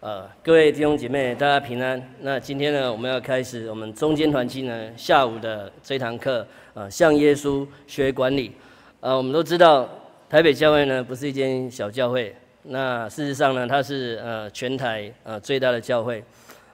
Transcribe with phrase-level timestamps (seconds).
[0.00, 2.00] 呃，各位弟兄姐妹，大家平安。
[2.20, 8.52] 那今天呢，我们要开始我们中间团契呢下午的这堂课，呃，向耶稣学管理。
[9.00, 9.88] 呃，我们都知道
[10.30, 12.32] 台北教会呢不是一间小教会，
[12.62, 16.22] 那事实上呢，它是呃全台呃最大的教会。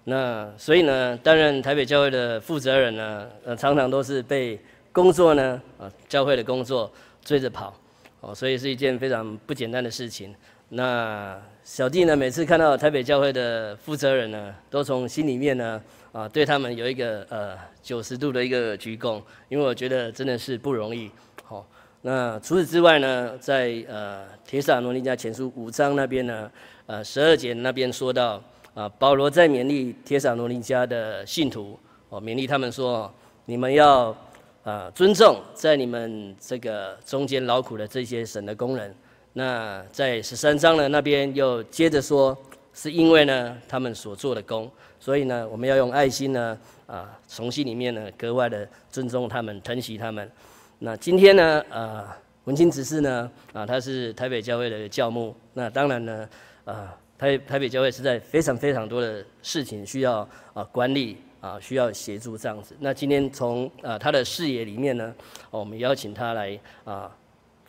[0.05, 4.61] 那所以呢，担任台北教会的负责人呢，呃，常常都是被
[4.93, 6.93] 工作呢，啊，教会的工作
[7.25, 7.73] 追着跑，
[8.21, 10.35] 哦，所以是一件非常不简单的事情。
[10.71, 15.81] 那小弟呢，每次看到台北教会的负责人呢，都从心里面呢，
[16.13, 21.11] 啊，对他们有一个呃九十度的一个鞠躬，因为我觉得真的是不容易。
[21.45, 21.65] 好，
[22.03, 26.51] 那除此之外呢，在呃《帖撒罗尼迦前书》五章那边呢，
[26.87, 28.43] 呃十二节那边说到，
[28.75, 33.13] 啊，保罗在勉励帖撒罗尼迦的信徒，哦，勉励他们说，
[33.45, 34.17] 你们要
[34.65, 38.95] 啊尊重在你们这个中间劳苦的这些神的工人。
[39.37, 42.37] 那在十三章呢，那边又接着说，
[42.73, 44.71] 是因为呢他们所做的工，
[45.01, 50.31] 所以呢我们要用爱心呢啊从心里面呢格外的尊重他们，疼惜他们。
[50.79, 56.29] 那今天呢啊文清执事呢啊他是台北教会的教牧，那当然呢
[56.65, 62.77] 啊台台北教会是在非常非常多的事情需要啊管理啊需要协助这样子。
[62.79, 65.13] 那今天从啊他的视野里面呢，
[65.51, 67.11] 我们邀请他来啊。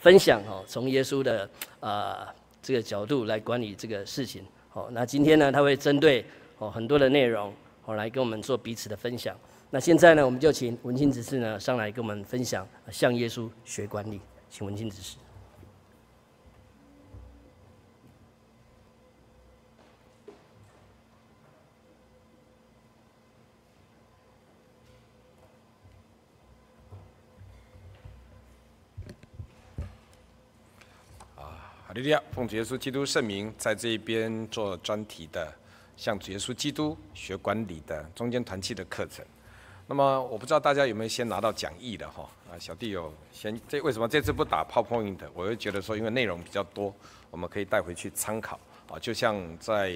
[0.06, 2.28] 分享哦，从耶稣的啊、呃、
[2.62, 4.44] 这个角度来管理这个事情。
[4.74, 6.24] 哦，那今天呢，他会针对
[6.60, 7.52] 哦很多的内容
[7.86, 9.36] 哦来跟我们做彼此的分享。
[9.72, 15.18] 那现在呢，我们就请文清执事呢上来跟我们分享，向耶稣学管理，请文清执事。
[31.96, 35.50] 哈利亚，奉主耶稣基督圣名，在这一边做专题的，
[35.96, 39.26] 向主耶稣基督学管理的中间团契的课程。
[39.88, 42.30] 那么我不知道大家有没有先拿到讲义的哈？
[42.52, 43.58] 啊，小弟有先。
[43.70, 45.18] 这为什么这次不打 PowerPoint？
[45.34, 46.94] 我会觉得说，因为内容比较多，
[47.32, 49.00] 我们可以带回去参考啊。
[49.00, 49.88] 就像在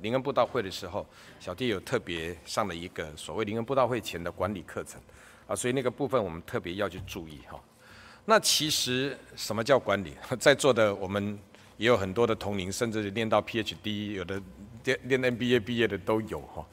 [0.00, 1.06] 灵恩布道会的时候，
[1.38, 5.00] 小弟有特别上了一个所谓灵恩布道会前的管理课程
[5.46, 7.56] 啊，所以那个部分我们特别要去注意哈。
[8.24, 10.16] 那其实什么叫管理？
[10.38, 11.38] 在座的我们
[11.76, 14.40] 也有很多的同龄，甚至念到 PhD，有的
[14.84, 16.64] 念念 MBA 毕业的都有哈。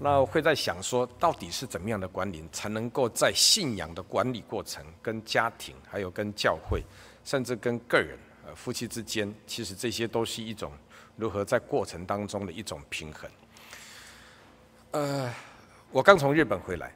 [0.00, 6.82] 那会在想说，到底是怎么样的管理，才能够在信仰的管理过程、跟家庭、还有跟教会，
[7.24, 10.72] 甚至跟个人、呃夫妻之间，其实这些都是一种
[11.16, 13.30] 如何在过程当中的一种平衡。
[14.90, 15.32] 呃，
[15.92, 16.92] 我刚从日本回来，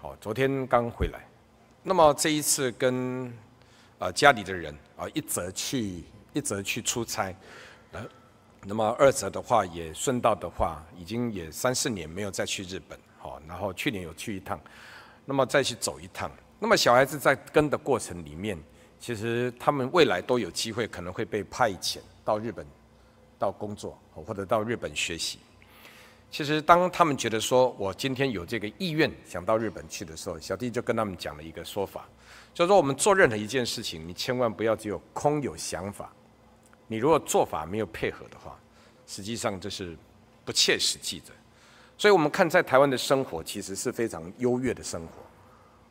[0.00, 1.26] 好，昨天刚回来。
[1.84, 3.32] 那么这一次跟
[3.98, 7.34] 啊家里的人啊一则去一则去出差，
[7.90, 8.00] 呃，
[8.64, 14.60] 那么二则的话也顺道的话，已经也三四年没有再去日本，好，然后去年有去一趟，
[15.24, 16.30] 那么再去走一趟。
[16.60, 18.56] 那么小孩子在跟的过程里面，
[19.00, 22.64] 其实他们未来都有机会可能会被派遣到日本，
[23.40, 25.40] 到工作或者到日本学习。
[26.32, 32.08] 其实，当他们觉得说我今天有这个意愿想到日本去的时候，小弟就跟他们讲了一个说法，
[32.54, 36.10] 就是说我们做任何一件事情，你千万不要只有空有想法，
[36.86, 38.58] 你如果做法没有配合的话，
[39.06, 39.94] 实际上这是
[40.42, 41.26] 不切实际的。
[41.98, 45.12] 所以，我们看在台湾的生活其实是非常优越的生活。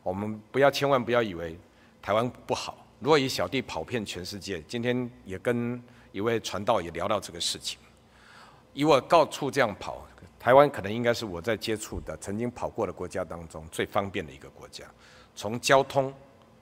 [0.01, 1.56] 我们不要千万不要以为
[2.01, 2.84] 台湾不好。
[3.00, 5.80] 如果以小弟跑遍全世界，今天也跟
[6.12, 7.78] 一位传道也聊到这个事情，
[8.74, 10.07] 以我到处这样跑。
[10.41, 14.84] 台湾可能应该是我在接触的、曾经跑过的国家当中最方便的一个国家，
[15.35, 16.12] 从交通、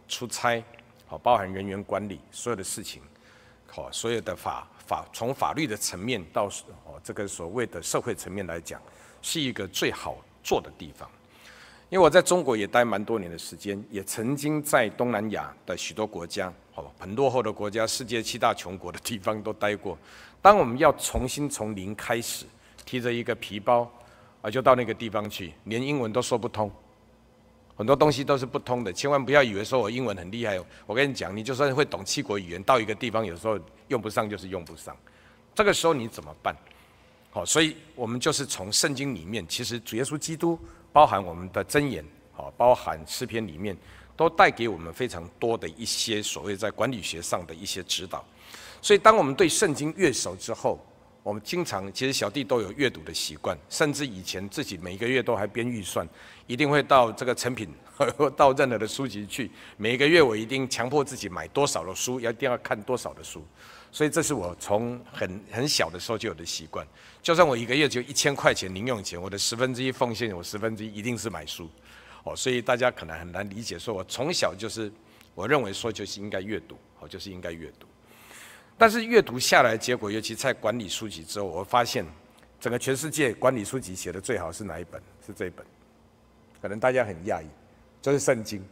[0.05, 0.61] 出差，
[1.07, 3.01] 好，包含人员管理，所有的事情，
[3.67, 6.47] 好，所有的法法从法律的层面到
[6.83, 8.81] 哦这个所谓的社会层面来讲，
[9.21, 11.09] 是一个最好做的地方。
[11.87, 19.97] 因为我在中国也待蛮多年的时间，也曾经在东南亚的许多国家，好，很落后的国家，世界七大穷国的地方都待过。
[20.41, 22.45] 当我们要重新从零开始。
[22.89, 23.87] 提着一个皮包，
[24.41, 26.71] 啊，就到那个地方去，连英文都说不通，
[27.75, 28.91] 很多东西都是不通的。
[28.91, 33.59] 千万不要以为说我英文很厉害，我跟你讲，你就算会懂七国语言，到一个地方有时候
[33.89, 34.97] 用不上就是用不上。
[35.53, 36.55] 这个时候你怎么办？
[37.29, 40.57] 好，所以我们就是从圣经里面，其实主耶稣基督
[40.91, 43.77] 包含我们的箴言，好，包含诗篇里面，
[44.17, 48.25] 都带给我们非常多的一些所谓在管理学上的一些指导。
[48.81, 50.83] 所以当我们对圣经越熟之后，
[51.21, 56.07] 我们经常，其实小弟都有阅读的习惯，甚至以前自己每个月都还编预算，
[56.47, 57.69] 一定会到这个成品，
[58.35, 63.45] 到任何的书籍去， 每个月我一定强迫自己买多少的书，要一定要看多少的书。
[63.91, 66.87] 所以这是我从很很小的时候就有的习惯。
[67.21, 71.69] 就算我一个月就一千块钱零用钱，我的十分之一奉献，我十分之一一定是买书。
[72.23, 74.91] 哦，所以大家可能很难理解，说我从小就是
[75.35, 77.87] 我认为说就是应该阅读，哦，就是应该阅读。
[78.79, 82.05] 但是阅读下来，结果尤其在管理书籍之后，我发现
[82.61, 85.01] 整个全世界管理书籍写的最好是哪一本？
[85.27, 85.65] 是这一本。
[86.61, 87.47] 可能大家很讶异，
[88.01, 88.63] 就是圣经。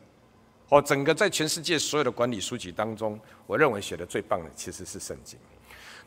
[0.69, 5.37] 哦，整个在全世界所有的管理书籍当中，我认为写的最棒的其实是圣经。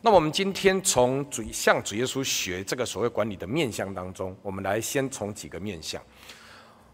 [0.01, 6.03] 那我们今天从主向主耶稣学这个所谓管理的面向当中，我们来先从几个面向。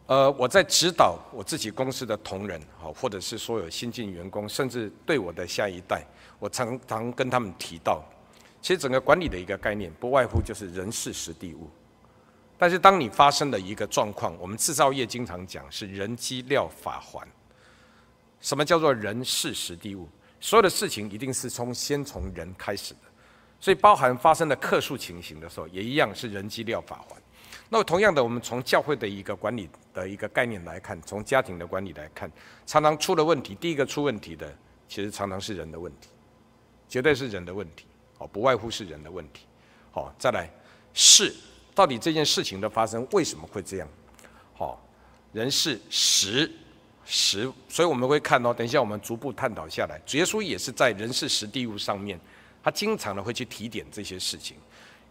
[0.06, 6.04] 呃，我在指导我自己公司的同仁，好，或者是所有新进员工，甚至对我的下一代，
[6.38, 8.04] 我常常跟他们提到，
[8.60, 11.70] 其实整个管理的一个概念，不外乎就是人事时地物。
[12.58, 17.26] 但是当你发生了一个状况，我们制造业经常讲是人机料法环。
[18.40, 20.08] 什么叫做人事时地物？
[20.40, 23.00] 所有的事情一定是从先从人开始的，
[23.58, 27.20] 所以包含发生的客诉情形的时候，也一样是人机料法环。
[27.68, 32.30] 那么同样的，我们从教会的一个管理的一个概念来看，从家庭的管理来看，
[32.66, 34.54] 常常出了问题，第一个出问题的，
[34.86, 36.08] 其实常常是人的问题，
[36.88, 37.86] 绝对是人的问题，
[38.18, 39.46] 哦，不外乎是人的问题。
[39.90, 40.50] 好，再来
[40.94, 41.34] 事，
[41.74, 43.88] 到底这件事情的发生为什么会这样？
[44.54, 44.82] 好，
[45.32, 46.50] 人事时。
[47.08, 52.18] 时，所以我们会看到，等一下我们逐步探讨下来，主耶稣也是在人事时地物上面，
[52.64, 54.56] 他经常的会去提点这些事情。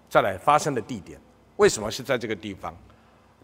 [0.09, 1.17] 再来发生的地点，
[1.55, 2.77] 为什么是在这个地方，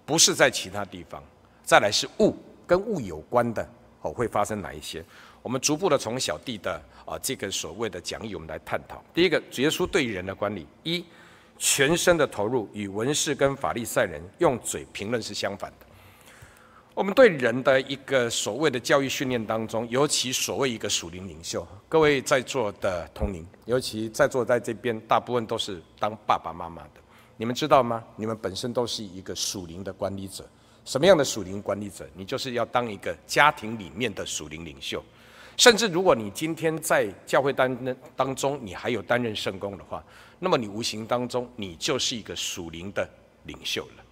[0.05, 1.23] 不是在其他地方？
[1.63, 2.35] 再来是物，
[2.67, 3.65] 跟物有关的
[4.01, 5.01] 哦，会发生哪一些？
[5.41, 9.03] 我们逐步的从小弟的啊这个所谓的讲义，我们来探讨。
[9.13, 11.03] 第一个，主耶稣对人的管理，一
[11.57, 15.85] 全身的投入，与文士跟法利赛人用嘴评论是相反的。
[16.93, 27.01] 我们对人的一个所谓的教育训练当中，尤其所谓一个属灵领袖，各位在座的同龄，尤其在座在这边，大部分都是当爸爸妈妈的，
[27.38, 28.03] 你们知道吗？
[28.17, 30.45] 你们本身都是一个属灵的管理者。
[30.83, 32.07] 什么样的属灵管理者？
[32.13, 35.01] 你就是要当一个家庭里面的属灵领袖。
[35.57, 40.03] 甚至如果你今天在教会当当中，你还有担任圣工的话，
[40.39, 43.07] 那么你无形当中，你就是一个属灵的
[43.45, 44.03] 领袖了。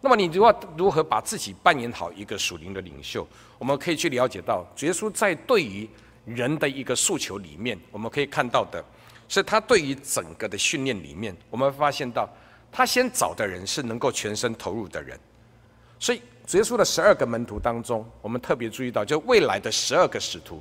[0.00, 3.26] 那么你如果如何把自己扮演好一个属灵的领袖？
[3.58, 5.88] 我们可以去了解到，耶稣在对于
[6.24, 8.84] 人的一个诉求里面，我们可以看到的
[9.28, 12.28] 是他对于整个的训练里面，我们发现到
[12.72, 15.18] 他先找的人是能够全身投入的人。
[16.00, 16.20] 所以
[16.50, 20.60] 耶稣的十二个门徒当中，我们特别注意到，就未来的十二个使徒，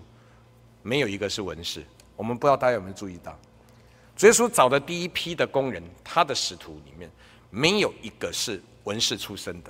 [0.81, 1.83] 没有一个是文士。
[2.15, 3.37] 我们不知道大家有没有注意到，
[4.15, 7.09] 主耶稣找的第一批的工人，他的使徒里面
[7.49, 8.61] 没有一个是。
[8.85, 9.69] 文士出身的，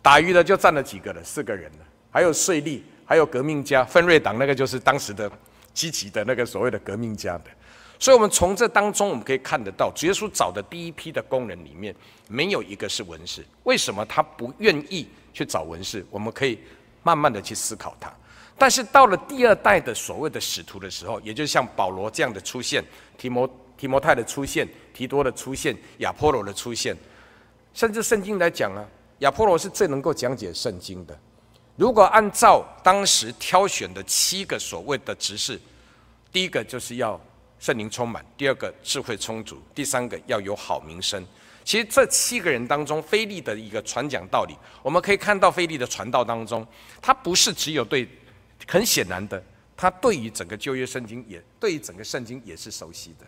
[0.00, 1.78] 打鱼的就占了几个了，四个人了，
[2.10, 5.30] 还有税吏，还有革命家，分瑞党那个就是当时的
[5.74, 7.50] 积极的那个所谓的革命家的，
[7.98, 11.94] 所以，我们从这当中我们可以看得到，主耶稣找的第一批的工人里面，
[12.26, 13.44] 没有一个是文士。
[13.64, 16.02] 为什么他不愿意去找文士？
[16.10, 16.58] 我们可以
[17.02, 18.10] 慢慢的去思考他。
[18.60, 22.84] 但是到了第二代的所谓的使徒的时候，也就是像保罗这样的出现，
[23.16, 26.94] 提摩提摩太的出现，提多的出现，亚波罗的出现。
[27.72, 28.84] 甚至圣经来讲啊，
[29.20, 31.18] 亚波罗是最能够讲解圣经的。
[31.76, 35.58] 如果按照当时挑选的七个所谓的执事，
[36.30, 37.18] 第一个就是要
[37.58, 41.26] 圣灵充满，第二个智慧充足，第三个要有好名声。
[41.64, 46.66] 其实这七个人当中，腓利的一个传讲道理，我们可以看到腓利的传道当中，
[47.00, 48.08] 他不是只有对，
[48.70, 49.42] 很显然的，
[49.76, 53.26] 他对于整个旧约圣经也对于整个圣经也是熟悉的。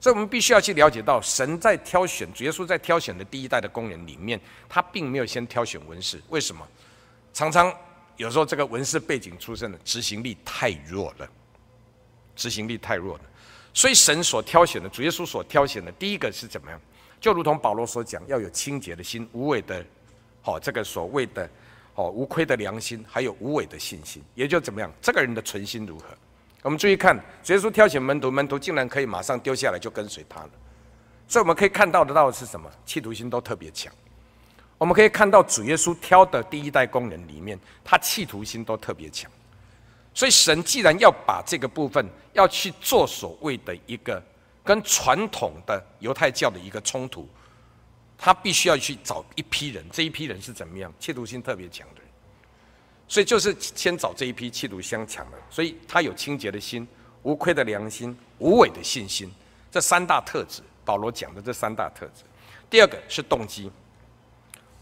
[0.00, 6.22] 所以，我们必须要去了解到，神在挑选主耶稣在挑选的第一代的工人里面，他并没有先挑选文士。
[6.28, 6.64] 为什么？
[7.34, 7.74] 常常
[8.16, 11.28] 有时候这个文士背景出身的执行力太弱了，
[12.36, 13.24] 执行力太弱了。
[13.74, 16.80] 所以，神所挑选的主耶稣所挑选的第一个是怎么样？
[17.20, 19.84] 就如同保罗所讲，要有清洁的心、无伪的，
[20.42, 21.50] 好这个所谓的
[21.98, 24.88] 哦无亏的良心，还有无伪的信心，也就怎么样？
[25.02, 26.06] 这个人的存心如何？
[26.62, 30.50] 我们注意看，主耶稣挑选门徒，门徒竟然可以马上丢下来就跟随他了。
[31.26, 32.70] 所以我们可以看到得到的是什么？
[32.86, 33.92] 企图心都特别强。
[34.78, 39.28] 我们可以看到主耶稣挑的第一代工人里面，他企图心都特别强。
[40.14, 44.22] 所以神既然要把这个部分要去做所谓的一个
[44.62, 47.28] 跟传统的犹太教的一个冲突，
[48.18, 50.92] 他必须要去找一批人，这一批人是怎么样？
[50.98, 52.04] 企图心特别强的人。
[53.06, 56.86] 所以就是先找这一批企图相强的，所以他有清洁的心、
[57.22, 59.32] 无愧的良心、无伪的信心，
[59.70, 62.24] 这三大特质，保罗讲的这三大特质。
[62.68, 63.70] 第二个是动机，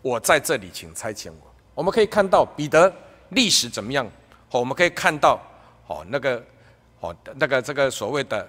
[0.02, 1.54] 我在这里，请差遣我。
[1.72, 2.92] 我们可以看到彼得
[3.28, 4.04] 历史怎么样？
[4.50, 5.40] 哦，我们可以看到，
[5.86, 6.44] 哦，那个
[6.98, 8.48] 哦，那个这个所谓的，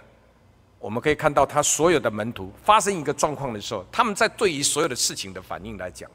[0.80, 6.10] 我们可以看到他所有的门徒发生一个状况的时候，他们在对于所有的事情的反应来讲，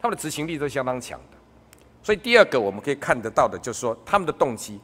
[0.00, 1.36] 他们的执行力都相当强的。
[2.02, 4.80] 所以第二个我们可以看得到的，就是说他们的动机，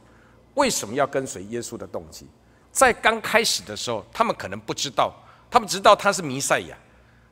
[0.53, 2.27] 为什么要跟随耶稣的动机，
[2.71, 5.13] 在刚开始的时候，他们可能不知道，
[5.49, 6.77] 他们知道他是弥赛亚，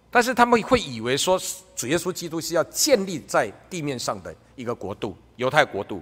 [0.09, 1.39] 但是他们会以为说
[1.75, 6.01] 主耶稣基督是要建立在地面上的一个国度，犹太国度。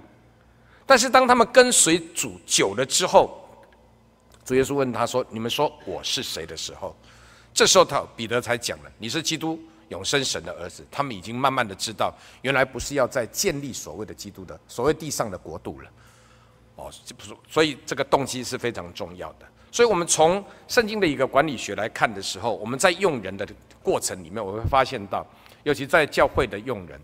[0.84, 3.45] 但是当他们跟随主久了之后，
[4.46, 6.96] 主耶稣问他说：“你们说我是谁的时候？”
[7.52, 12.12] 这时候他彼得才讲了：“你是基督。”永生神的儿子，他们已经慢慢的知道，
[12.42, 15.88] 原来不是要在建立所谓的基督的所谓地上的国度了，
[16.74, 16.90] 哦，
[17.48, 19.46] 所以这个动机是非常重要的。
[19.70, 23.46] 所以，我们从圣经的一个管理学来看的时候，我们在用人的
[23.80, 25.24] 过程里面，我会发现到，
[25.62, 27.00] 尤其在教会的用人，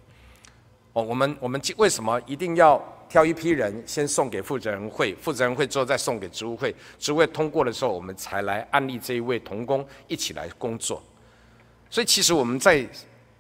[0.93, 2.83] 哦，我们我们为什么一定要
[3.13, 11.03] 挑一批人先送给负责人会，负责人会之后再送给职务会，职务会通过的时候，我们才来安立这一位同工一起来工作。
[11.91, 12.89] 所以，其实我们在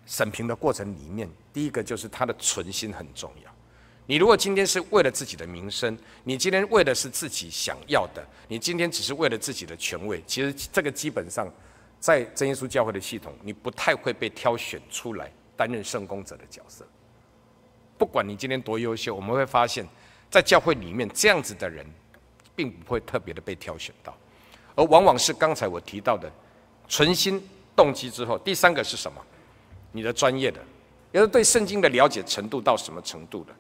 [0.05, 3.50] 审评的过程里面，第一个就是他的存心很重要。
[4.05, 11.50] 你如果今天是为了自己的名声，你今天为的是自己想要的，你今天只是为了自己的权位，其实这个基本上
[11.99, 16.87] 在真耶稣教会的系统，你不太会被挑选出来担任圣工者的角色。
[18.02, 19.87] 不管你今天多优秀，我们会发现，
[20.28, 21.87] 在教会里面这样子的人，
[22.56, 24.12] 并不会特别的被挑选到，
[24.75, 26.28] 而往往是刚才我提到的
[26.88, 27.40] 存心。
[27.76, 29.25] 动机之后，第三个是什么？
[29.92, 30.59] 你的专业的，
[31.12, 33.52] 也是对圣经的了解程度到什么程度的。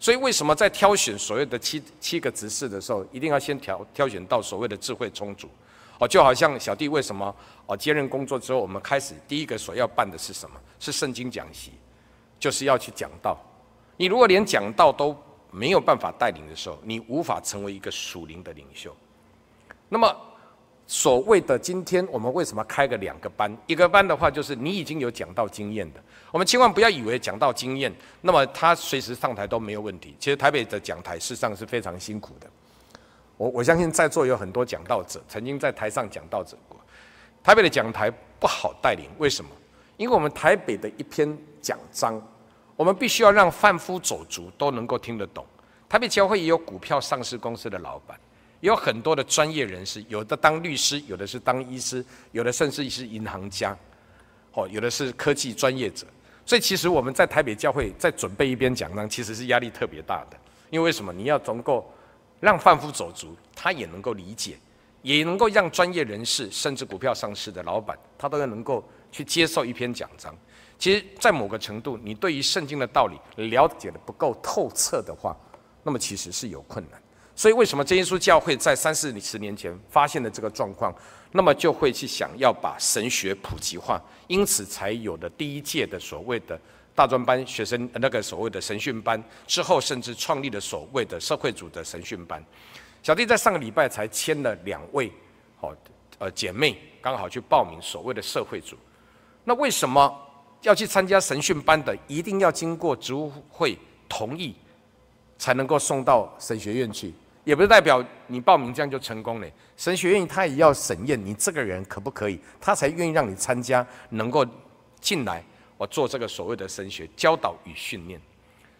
[0.00, 5.50] 所以为什么在挑选所谓的七七个执事的时候，一定要先挑挑选到所谓的智慧充足？
[5.98, 10.56] 哦，就好像小弟为什么哦接任工作之后，我们开始第一个所要办的是什么？
[10.80, 11.72] 是圣经讲习，
[12.40, 13.38] 就是要去讲道。
[13.96, 15.16] 你如果连讲道都
[15.50, 18.94] 没有办法带领的时候，你无法成为一个属灵的领袖。
[19.88, 20.14] 那么。
[20.84, 23.56] 所谓的今天我们为什么开个两个班？
[23.66, 26.02] 一个班的话，就是你已经有讲道经验的。
[26.30, 30.14] 我们千万不要以为讲道经验，那么他随时上台都没有问题。
[30.18, 32.50] 其实台北的讲台事实上是非常辛苦的。
[33.38, 36.78] 我我相信在座有很多讲道者曾经在台上讲道者过。
[37.42, 39.50] 台北的讲台不好带领，为什么？
[39.96, 42.20] 因为我们台北的一篇讲章，
[42.76, 45.46] 我们必须要让贩夫走卒都能够听得懂。
[45.88, 48.18] 台北教会也有股票上市公司的老板。
[48.60, 53.76] 也有很多的专业人士，有的当律师，有的是当医师，有的甚至是银行家，
[54.52, 56.06] 哦，有的是科技专业者。
[56.46, 60.36] 所以其实我们在台北教会在准备一篇讲章，其实是压力特别大的。
[60.70, 61.12] 因为为什么？
[61.12, 61.92] 你要能够
[62.38, 64.56] 让贩夫走卒，他也能够理解，
[65.02, 70.32] 也能够让专业人士，甚至股票上市的老板，他都要能够去接受一篇讲章。
[70.82, 73.16] 其实，在某个程度，你对于圣经的道理
[73.50, 75.32] 了解得不够透彻的话，
[75.84, 77.00] 那么其实是有困难。
[77.36, 80.92] 所以，为什么真耶稣教会在三四十年前发现了这个状况，
[81.30, 86.60] 那么就会去想要把神学普及化，因此才有了第一届的所谓的
[86.96, 92.44] 大专班学生那个所谓的神训班，之后甚至创立了所谓的社会组的神训班。
[93.04, 95.12] 小弟在上个礼拜才签了两位，
[95.60, 95.72] 好，
[96.18, 98.76] 呃，姐妹刚好去报名所谓的社会组。
[99.44, 100.12] 那为什么
[100.62, 103.78] 要去参加神训班的，一定要经过职务会
[104.08, 104.54] 同意，
[105.38, 107.12] 才能够送到神学院去？
[107.44, 109.48] 也不是代表你报名这样就成功了。
[109.76, 114.46] 神学院他也要审验你这个人可不可以，他才愿意让你参加，能够
[115.00, 115.44] 进来
[115.76, 118.20] 我做这个所谓的神学教导与训练。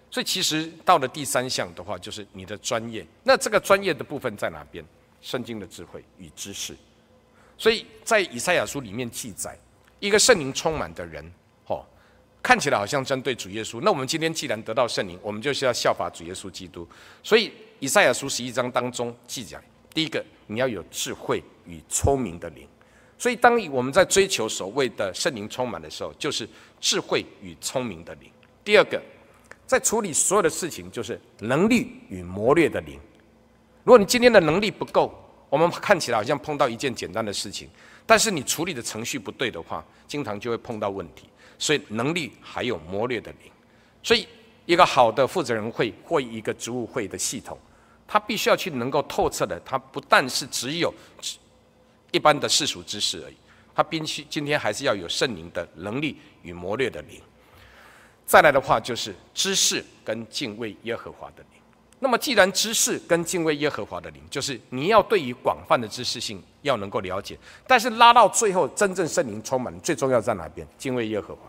[0.08, 3.04] 所以其实到了第三项的话，就是你的专业。
[3.24, 4.84] 那这个专业的部分在哪边？
[5.20, 6.76] 圣经的智慧与知识。
[7.56, 9.58] 所以在以赛亚书里面记载，
[10.00, 11.24] 一个圣灵充满的人，
[12.42, 13.80] 看起来好像针对主耶稣。
[13.82, 16.86] 那我们今天既然得到圣灵，我们就是要效法主耶稣基督。
[17.22, 17.52] 所以。
[17.82, 19.60] 以赛亚书十一章当中记载，
[19.92, 22.64] 第一个你要有智慧与聪明的灵，
[23.18, 28.30] 所以当我们在追求所谓的圣灵充满的时候，就是智慧与聪明的灵。
[28.62, 29.02] 第二个，
[29.66, 33.00] 在处理所有的事情，就是能力与谋略的灵。
[33.82, 35.12] 如果你今天的能力不够，
[35.50, 37.68] 我们看起来好像碰到一件简单的事情，
[38.06, 41.28] 但是你处理的程序不对的话，经常就会碰到问题。
[41.58, 43.52] 所以能力还有谋略的灵，
[44.02, 44.26] 所以
[44.66, 47.56] 一个好的负责人会或一个职务会的系统。
[48.08, 50.92] 他必须要去能够透彻的，他不但是只有
[52.10, 53.36] 一般的世俗知识而已，
[53.72, 57.20] 他必须今天还是要有圣灵的能力与谋略的灵。
[58.26, 61.61] 再来的话就是知识跟敬畏耶和华的灵。
[62.02, 70.66] 那么既然知识跟敬畏耶和华的灵，就是你要对于广泛的知识性要能够了解，但是拉到最后真正圣灵充满，最重要在哪边？
[70.76, 71.42] 敬畏耶和华。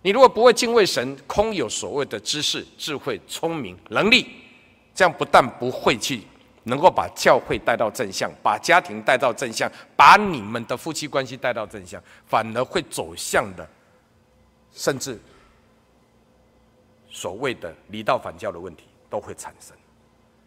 [0.00, 4.26] 你如果不会敬畏神，空有所谓的知识、智慧、聪明、能力。
[4.94, 6.22] 这样不但不会去
[6.62, 13.68] 能够把教会带到正向，把家庭带到正向，把你们的夫妻关系带到正向，反而会走向的，
[14.72, 15.20] 甚至
[17.10, 19.76] 所谓的离道反教的问题都会产生。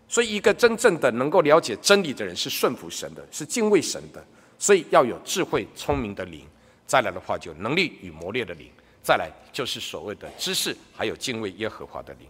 [0.07, 4.25] 所以，一个真正的能够了解真理的人，是顺服神的，是敬畏神的。
[4.57, 6.47] 所以要有智慧、聪明的灵。
[6.87, 8.71] 再来的话，就能力与磨练的灵。
[9.03, 12.27] 再来就是所谓的知识，还有敬畏耶和华的灵。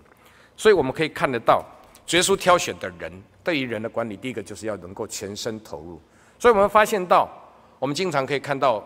[0.58, 1.66] 所以我们可以看得到，
[2.10, 3.12] 耶稣挑选的人，
[3.44, 6.02] 对于人的管理，第一个就是要能够全身投入。
[6.38, 7.30] 所以我们发现到，
[7.80, 8.86] 我们经常可以看到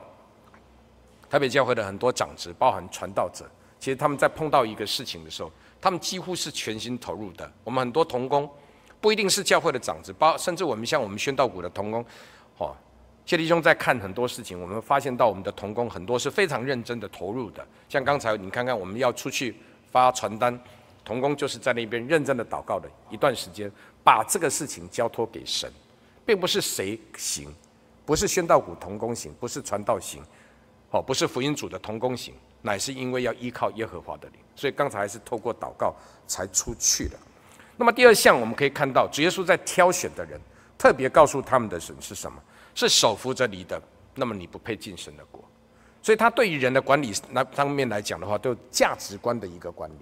[1.30, 3.44] 台北教会的很多长职，包含传道者，
[3.80, 5.52] 其实他们在碰到一个事情的时候，
[5.84, 7.52] 他们几乎是全心投入的。
[7.66, 8.50] 我们很多同工。
[9.02, 12.06] 不一定是教会的长子，包甚至我们像我们宣道谷的同工，
[12.58, 12.74] 哦，
[13.26, 17.68] 谢弟兄在看很多事情，我们发现到我们的同工很多是非常认真的投入的。
[17.90, 19.58] 像刚才你看看，我们要出去
[19.92, 20.58] 发传单，
[21.04, 23.70] 同工就是在那边认真的祷告的一段时间，
[24.06, 25.70] 把这个事情交托给神，
[26.26, 27.54] 并不是谁行，
[28.06, 30.24] 不是宣道谷同工行，不是传道行，
[30.92, 32.34] 哦，不是福音组的同工行，
[32.64, 35.94] 乃是因为要依靠耶和华的灵，所以刚才还是透过祷告
[36.26, 37.16] 才出去的。
[37.78, 40.40] 那么第二项，我们可以看到，主耶稣在挑选的人，
[40.78, 42.42] 特别告诉他们的神是什么？
[42.74, 43.80] 是手扶着你的，
[44.16, 45.44] 那么你不配进神的国。
[46.02, 49.96] 所以他对于人的管理那方面来讲的话，都有价值观的一个管理。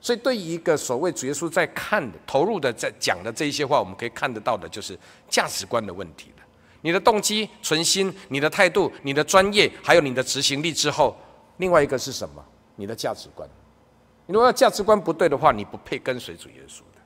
[0.00, 4.98] 所以对于一个所谓主耶稣在看的、投入的、在讲的这一些话，我们可以看得到的，就是
[5.28, 6.44] 价值观的问题了。
[6.82, 11.16] 你的动机、存心、你的态度、你的专业，还有你的执行力之后，
[11.58, 12.44] 另外一个是什么？
[12.74, 13.48] 你的价值观。
[14.26, 17.00] 你如果价值观不对的话，你不配跟随主耶稣的。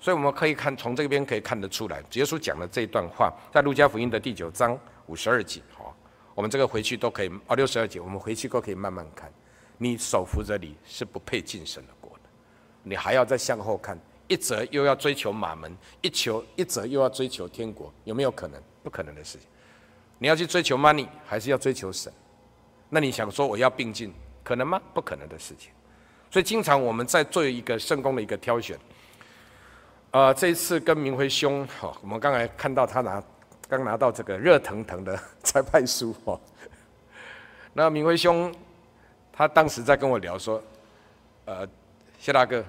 [0.00, 5.96] 所以我们可以看从这边可以看得出来，耶稣讲的这一段话，在路加福音的第九章五十二节，好，
[6.34, 9.32] 我们这个回去都可以，哦，六十二节，我们回去都可以慢慢看。
[9.78, 12.28] 你手扶着你是不配进神的国的，
[12.82, 18.60] 你还要再向后看，一则又要追求马门，一求一则又要追求天国，有没有可能？
[18.82, 19.48] 不可能的事情。
[20.18, 22.12] 你要去追求 money，还是要追求神？
[22.88, 24.12] 那你想说我要并进，
[24.42, 24.80] 可能吗？
[24.92, 25.70] 不可能的事情。
[26.30, 28.78] 所以经常我们在做一个圣工的一个挑选。
[30.10, 33.22] 呃，这一次跟明辉兄，哈，我们刚才看到他拿，
[33.68, 36.40] 刚拿到这个热腾腾的差派书，哈。
[37.72, 38.54] 那明辉兄，
[39.32, 40.62] 他当时在跟我聊说，
[41.46, 41.66] 呃，
[42.20, 42.64] 谢大哥，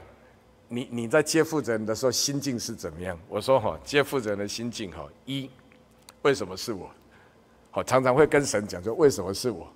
[0.68, 3.16] 你你在接负责人的时候心境是怎么样？
[3.30, 5.48] 我说哈，接负责人的心境哈，一，
[6.24, 6.90] 为什么是我？
[7.70, 9.72] 好，常常会跟神讲说，为什么是我？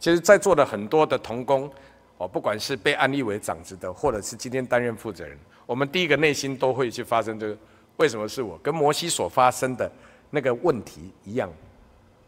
[0.00, 1.70] 其实，在座的很多的同工，
[2.16, 5.38] 哦，不管是被安立为长子的，或者是今天担任负责人。
[5.66, 7.56] 我们第一个内心都会去发生这个，
[7.98, 8.58] 为什么是我？
[8.62, 9.92] 跟摩西所发生的
[10.30, 11.52] 那个问题一样，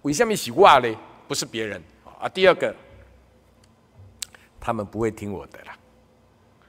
[0.02, 0.94] 为什么是我嘞？
[1.26, 1.82] 不是别人
[2.20, 2.28] 啊。
[2.28, 2.74] 第二个，
[4.60, 5.74] 他们不会听我的啦。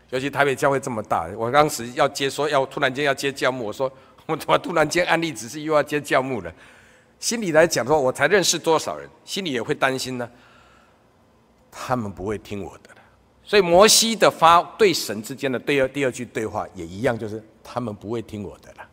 [0.10, 3.92] 尤其台北教会这么大，我当时要接说要突然间要接教牧，我说
[4.26, 6.54] 我怎么突然间安利只是又要接教牧了？
[7.20, 10.30] 心里来讲说，我才认识多少人，心里也会担心呢。
[11.74, 12.90] 他们不会听我的。
[13.44, 18.90] 所以摩西的发对神之间的第二第二句对话也一样，就是他们不会听我的了。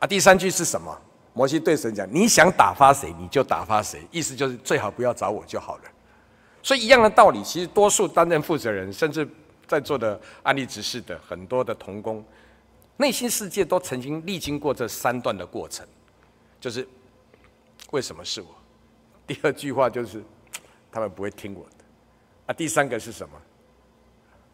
[0.00, 0.98] 啊，第三句是什么？
[1.34, 5.82] 摩西对神讲：“你想打发谁，你就打发谁。”意思就是最好不要找我就好了。
[6.60, 9.28] 所以一样的道理，其实多数担任负责人，甚至
[9.68, 12.24] 在座的安立执事的很多的同工，
[12.96, 15.86] 内心世界都曾经历经过这三段的过程，
[16.60, 16.86] 就是
[17.92, 18.48] 为什么是我？
[19.24, 20.24] 第二句话就是
[20.90, 21.84] 他们不会听我的。
[22.46, 23.34] 啊，第三个是什么？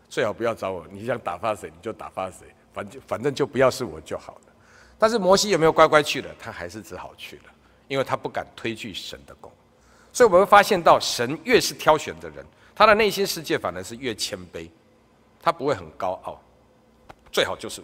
[0.09, 0.87] 最好不要找我。
[0.91, 4.53] 你想打发谁，你就打发谁，反正反正就不要是我就好了。
[4.99, 6.35] 但是摩西有没有乖乖去了？
[6.39, 7.45] 他还是只好去了，
[7.89, 9.51] 因为他不敢推拒神的功。
[10.13, 14.69] 所以我们会发现到，神越是挑选的人，他的内心世界反而是越谦卑，
[15.43, 16.41] 他不会很高傲。
[17.33, 17.83] 最好就是，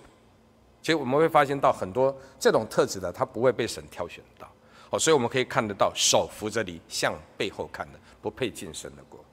[0.80, 4.48] 其实我们会发现到很多这种特质的，他不会被神挑选到。
[4.90, 9.24] 哦，所以我们可以看得到，手扶着你向背后看的，不配进神的国。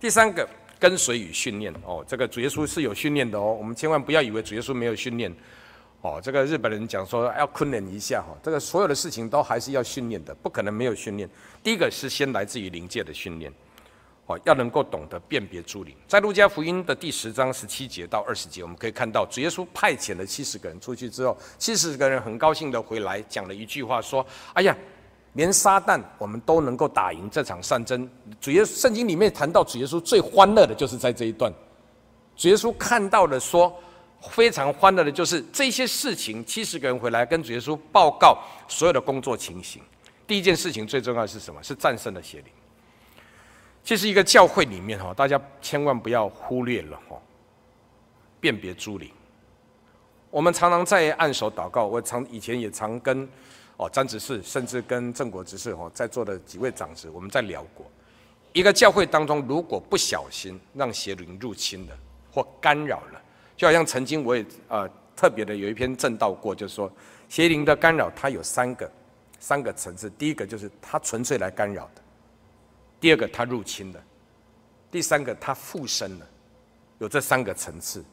[0.00, 0.48] 第三个
[0.78, 5.34] 跟随与训练哦，这个主耶稣是有训练的哦，我们千万不要以为主耶稣没有训练
[6.02, 6.20] 哦。
[6.22, 11.28] 这个日本人讲说要训练一下哈，这个所有的事情都还是要训练的，不可能没有训练。
[11.64, 13.52] 第一个是先来自于灵界的训练
[14.26, 15.92] 哦，要能够懂得辨别诸灵。
[16.06, 24.24] 在路加福音的第十章十七节到二十节，我们可以看到主耶稣派遣了七十个人出去之后，七十个人很高兴的回来，讲了一句话说
[24.54, 24.76] ：“哎呀。”
[25.34, 28.08] 连撒旦，我们都能够打赢这场战争。
[28.40, 31.52] 主耶稣圣经里面谈到主耶稣最欢乐的就是在这一段。
[32.36, 33.72] 主耶稣看到了说，
[34.30, 36.44] 非常欢乐的就是这些事情。
[36.44, 39.82] 七十个人回来跟主耶稣报告所有的工作情形。
[40.26, 41.62] 第一件事情最重要的是什么？
[41.62, 42.46] 是战胜了邪灵。
[43.84, 47.16] 这是一个教会里面哈，大家千万不要忽略了哈，
[48.38, 49.10] 辨别诸灵。
[50.30, 53.26] 我们常常在按手祷告，我常以前也常跟
[53.78, 57.86] 哦詹执事，甚至跟郑国执事哦在座的几位长执，我们在聊过，
[58.52, 61.96] 一个教会当中如果不小心让邪灵入侵了
[62.30, 63.22] 或干扰了，
[63.56, 66.92] 就好像曾经我也呃特别的有一篇证道过，就是说
[67.28, 68.90] 邪灵的干扰它有三个
[69.38, 72.02] 三个层次，第一个就是它纯粹来干扰的，
[73.00, 74.02] 第二个它入侵了，
[74.90, 76.26] 第三个它附身了，
[76.98, 78.04] 有这三个层次。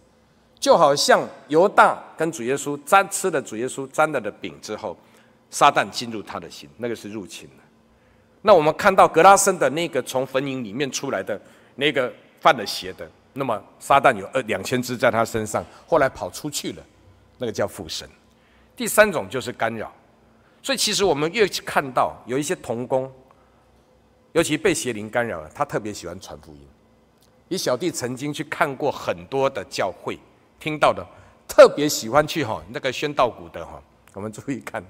[0.57, 4.97] 就好像犹大跟主耶稣沾吃了主耶稣沾了的饼之后，
[5.49, 7.63] 撒旦进入他的心，那个是入侵了。
[8.41, 11.39] 那我们看到格拉森的那个从坟塋里面出来的
[11.75, 16.83] 那个犯了邪的，那么撒旦有二两千只在他身上，后来跑出去了，
[17.37, 18.07] 那个叫附身。
[18.75, 19.93] 第三种就是干扰。
[20.61, 23.11] 所以其实我们越看到有一些童工，
[24.33, 26.67] 尤其被邪灵干扰了，他特别喜欢传福音。
[27.47, 30.19] 以小弟曾经去看过很多的教会。
[30.57, 31.05] 听到的
[31.47, 33.79] 特别喜欢去哈那个宣道谷的哈，
[34.13, 34.83] 我们注意看，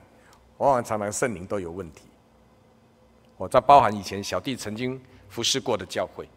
[0.57, 2.03] 往往常常圣灵都有问题。
[3.37, 6.27] 我在包含以前小弟曾经服侍过的教会，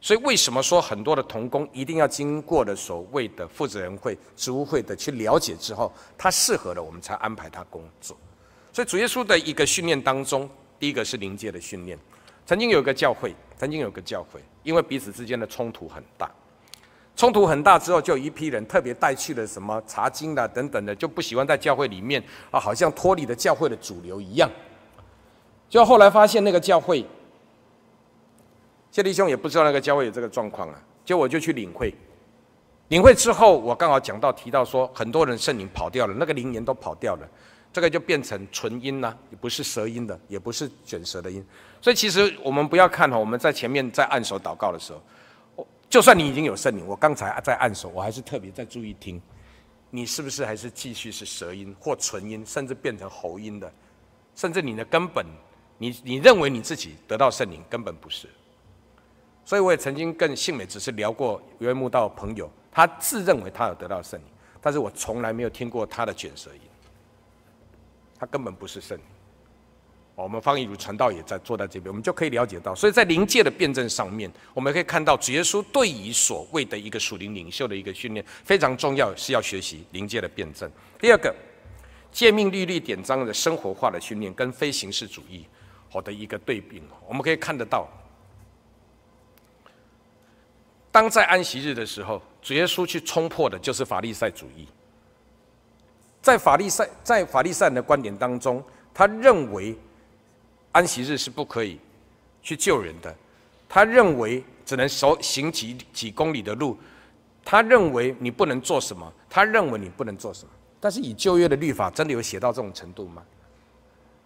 [0.00, 8.16] 所以为什么说很多的童工一定要经过了所谓的负责人会、职务会的去了解之后，他适合了，我们才安排他工作。
[8.72, 11.98] 所以主耶稣的一个训练当中，第一个是灵界的训练。
[12.46, 16.30] 曾经有一个教会，曾经有个教会，因为彼此之间的冲突很大。
[17.16, 24.50] 冲突很大之后，就有一批人特别带去了什么查经的等等的，就不喜欢在教会里面啊，好像脱离了教会的主流一样。
[25.68, 27.06] 就后来发现那个教会，
[28.90, 30.82] 谢弟兄也不知道那个教会有这个状况啊。
[31.04, 31.94] 就我就去领会，
[32.88, 37.28] 领会之后，我刚好讲到提到说，很多人圣灵跑掉了，那个灵言都跑掉了，
[37.72, 41.46] 这个就变成纯音呐，也不是舌音的，也不是卷舌的音。
[41.80, 45.00] 所以其实我们不要看哈，我们在前面在按手祷告的时候。
[45.88, 49.20] 就算你已经有圣灵，我刚才在按手，我还是特别在注意听，
[49.90, 53.72] 你是不是还是继续是舌音或唇音，甚至变成喉音的，
[54.34, 55.24] 甚至你的根本，
[55.78, 58.28] 你你认为你自己得到圣灵，根本不是。
[59.44, 64.26] 所以我也曾经跟信美只是聊过一位慕道朋友，他自认为他有得到圣灵，
[64.60, 66.60] 但是我从来没有听过他的卷舌音，
[68.18, 69.04] 他根本不是圣灵。
[70.16, 80.70] 我们方以如传道也在坐在这边，我们就可以了解到，所以在灵界的辩证上面，我们可以看到主耶稣对于所谓的一个属灵领袖的一个训练非常重要，是要学习灵界的辩证。
[81.00, 81.34] 第二个，
[82.12, 85.44] 诫命律例典章的生活化的训练跟非形式主义
[85.90, 87.88] 好的一个对比，我们可以看得到，
[90.92, 94.68] 当在安息日的时候，主耶稣去冲破的就是法利赛主义，
[96.22, 99.76] 在法利赛在法利赛人的观点当中，他认为。
[100.74, 101.78] 安息日是不可以
[102.42, 103.14] 去救人的，
[103.68, 106.76] 他认为只能走行几几公里的路，
[107.44, 110.50] 他认为你不能做什么，他认为你不能做什么。
[110.80, 113.22] 但是以旧约的律法，真的有写到这种程度吗？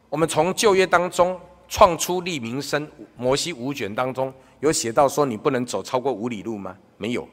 [0.09, 6.75] 我们从旧约当中创出利民生摩西五卷当中有写到说你不能走超过五里路吗？
[6.97, 7.29] 没有。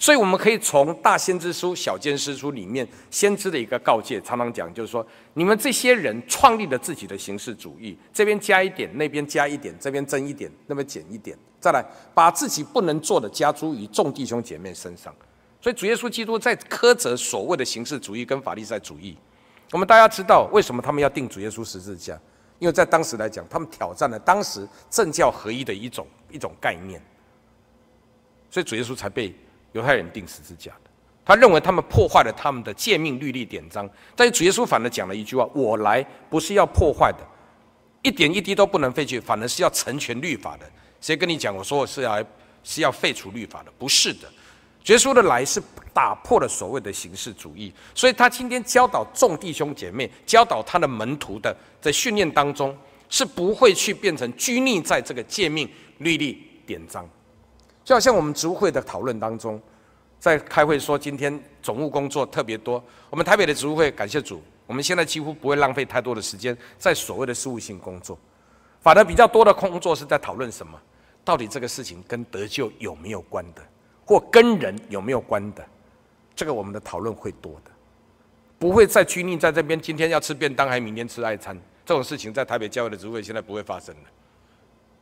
[0.00, 11.84] 所以我们可以从大先知书、小先知书里面先知的一个告诫，常常讲，就是说，你们这些人创立了自己的形式主义，这边加一点，那边加一点，这边增一点，那边减一点，再来
[12.14, 15.14] 把自己不能做的加诸于众弟兄姐妹身上。
[15.60, 19.14] 所以主耶稣基督在苛责所谓的形式主义跟法利赛主义。
[19.70, 22.18] 我们大家知道为什么他们要钉主耶稣十字架？
[22.58, 26.98] 因为在当时来讲，他们挑战了当时政教合一的一种一种概念，
[28.50, 29.34] 所以主耶稣才被。
[29.72, 30.90] 犹太人钉十字架的，
[31.24, 33.88] 他认为他们破坏了他们的诫命律例典章。
[34.16, 37.18] 但是主耶稣反而讲了一句话：“我来不是要破坏的，
[38.02, 40.68] 一点一滴都不能废去，反而是要成全律法的。”
[41.00, 41.54] 谁跟你讲？
[41.54, 42.24] 我说我是来
[42.62, 43.72] 是要废除律法的？
[43.78, 44.28] 不是的，
[44.86, 45.62] 耶稣的来是
[45.94, 47.72] 打破了所谓的形式主义。
[47.94, 52.76] 所以他今天教导众弟兄姐妹，教导他的门徒的，在训练当中
[53.08, 57.08] 是不会去变成拘泥在这个诫命律例典章。
[57.90, 59.60] 就好像我们职务会的讨论当中，
[60.20, 68.16] 在开会说今天总务工作特别多，我们台北的职务会感谢主，我们现在几乎不会浪费太多的时间在所谓的事务性工作，
[68.80, 70.80] 反而比较多的工作是在讨论什么？
[71.24, 73.62] 到底这个事情跟得救有没有关的，
[74.04, 75.66] 或跟人有没有关的？
[76.36, 77.72] 这个我们的讨论会多的，
[78.56, 79.80] 不会再拘泥在这边。
[79.80, 81.60] 今天要吃便当，还明天吃爱餐？
[81.84, 84.02] 这种事情在台北教会的职务会现在不会发生了。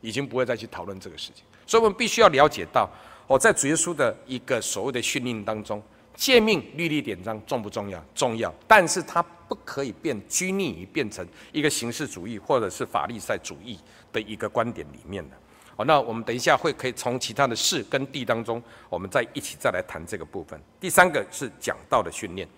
[0.00, 2.88] 已经不会再去讨论这个事情，所以我们必须要了解到，
[3.26, 5.82] 哦，在主耶稣的一个所谓的训练当中，
[6.16, 8.02] 诫命律例典章重不重要？
[8.14, 13.78] 重要，但是它不可以变拘泥于变成一个形式主义或者是法利赛主义
[14.10, 15.36] 的一个观点里面的。
[15.76, 20.58] 好，那我们等一下会可以从其他的事跟地当中，我们再一起再来谈这个部分。
[20.80, 22.48] 第三个是讲道的训练，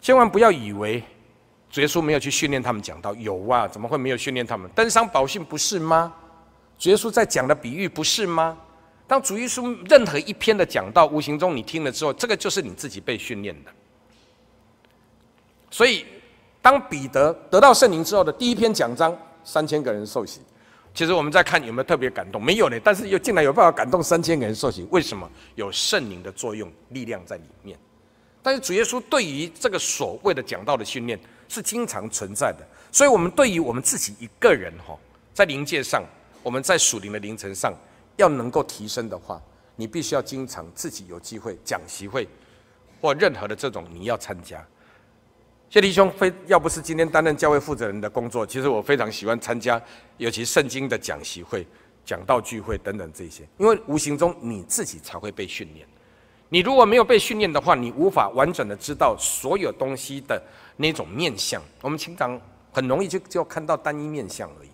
[0.00, 1.02] 千万不要以为
[1.68, 4.70] 主耶稣没有去训练他们讲道，有啊，怎么会没有训练他们？
[4.70, 6.14] 登山宝训不是吗？
[6.78, 8.56] 主耶稣在讲的比喻不是吗？
[9.06, 13.70] 当主耶稣任何一篇的讲道，无形中你听了之后，这个就是你自己被训练的。
[15.70, 16.04] 所以，
[16.62, 20.40] 当彼得得到圣灵之后的第一篇讲章，三千个人受洗。
[20.94, 22.78] 其实我们在看有没有特别感动，没有呢。
[22.82, 25.30] 但是又竟然有办法感动三千个人受洗，为什么？
[25.54, 27.78] 有圣灵的作用、力量在里面。
[28.42, 32.66] 但是主耶稣对于这个所谓的讲道的训练是经常存在的。
[32.92, 34.96] 所以，我们对于我们自己一个人哈，
[35.32, 36.02] 在灵界上，
[36.48, 37.74] 我们在属灵的凌晨上
[38.16, 39.38] 要能够提升的话，
[39.76, 42.26] 你必须要经常自己有机会讲习会
[43.02, 44.66] 或任何的这种你要参加。
[45.68, 49.78] 谢弟兄，非要不是今天担任教会负责人的工作，其实我非常喜欢参加，
[50.16, 51.66] 尤其圣经的讲习会、
[52.02, 55.86] 讲道聚会等等这些，因为无形中你自己才会被训练。
[56.48, 60.42] 你如果没有被训练的话，你无法完整的知道所有东西的
[60.78, 61.62] 那种面相。
[61.82, 62.40] 我们经常
[62.72, 64.67] 很容易就就看到单一面相而已。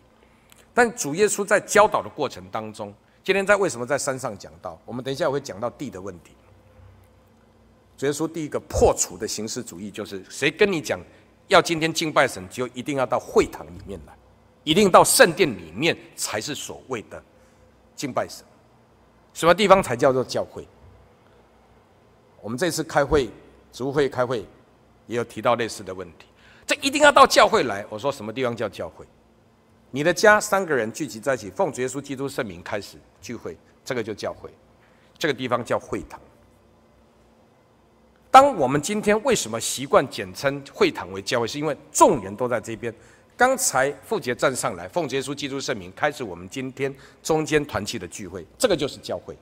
[0.74, 4.78] 但主耶稣在教导的过程当中，今天在为什么在山上讲到？
[4.84, 6.32] 我们等一下会讲到地的问题。
[7.96, 11.00] 主耶稣第一个破除的形式主义，就是谁跟你讲
[11.46, 14.12] 要今天敬拜神，就一定要到会堂里面来，
[14.64, 17.22] 一定到圣殿里面才是所谓的
[17.94, 18.44] 敬拜神。
[19.32, 20.66] 什么地方才叫做教会？
[22.42, 23.30] 我们这次开会，
[23.72, 24.44] 主会开会，
[25.06, 26.26] 也有提到类似的问题。
[26.66, 27.86] 这一定要到教会来。
[27.88, 29.06] 我说什么地方叫教会？
[29.94, 34.50] 你的家三个人聚集在一起，奉主耶稣基督圣名开始聚会，这个就教会。
[35.16, 36.20] 这个地方叫会堂。
[38.28, 41.46] 当我们今天为什么习惯简称会堂为教会？
[41.46, 42.92] 是因为众人都在这边。
[43.36, 49.38] 刚才傅杰站上来，奉耶稣基督圣名开始我们今天中间团契的聚会，这个就是教会。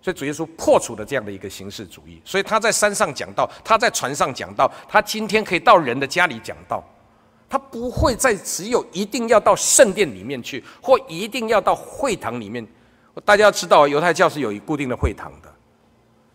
[0.00, 6.84] 所以主耶稣破除了这样的一个形式主义，所以他在山上讲道，他在船上讲道，他今天可以到人的家里讲道，
[7.52, 12.66] 他不会再只有一定要到圣殿里面去，或一定要到会堂里面。
[13.26, 15.54] 大家要知道，犹太教是有一固定的会堂的。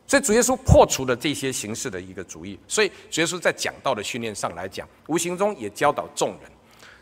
[0.05, 6.51] 所以主耶稣破除了这些形式的一个主义，所以主耶稣在讲道的训练上来讲，无形中也教导众人。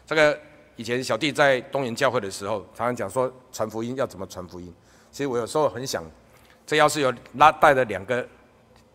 [0.08, 0.40] 这个
[0.78, 4.74] 以前小弟在东园教会的时候，常常讲说传福音要怎么传福音。
[5.12, 6.02] 其实我有时候很想，
[6.66, 8.26] 这要是有拉带着两个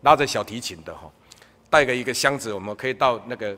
[0.01, 1.07] 拉着小提琴的哈，
[1.69, 3.55] 带个一个箱子，我们可以到那个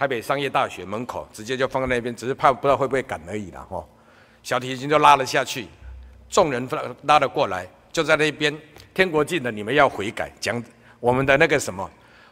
[0.00, 3.86] 台北商业大学门口，直接就放在那边，只是怕不知道会不会赶而已啦哈。
[4.42, 5.66] 小提琴就拉了下去，
[6.26, 8.58] 众人拉拉了过来，就在那边。
[8.94, 10.32] 天国近了，你们要悔改。
[10.40, 10.64] 讲
[11.00, 11.88] 我们的那个什么，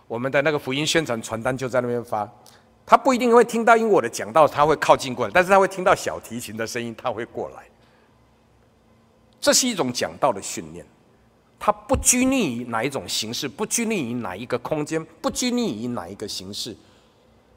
[0.07, 2.27] 我们的那个福音宣传传单就在那边发。
[2.87, 7.65] 他不一定会听到，因为我的讲道他会靠近过来，但是他会听到小提琴的声音，他会过来。
[9.43, 10.87] 这是一种讲道的训练，
[11.61, 16.75] 他不拘泥于哪一种形式，不拘泥于哪一个空间，不拘泥于哪一个形式。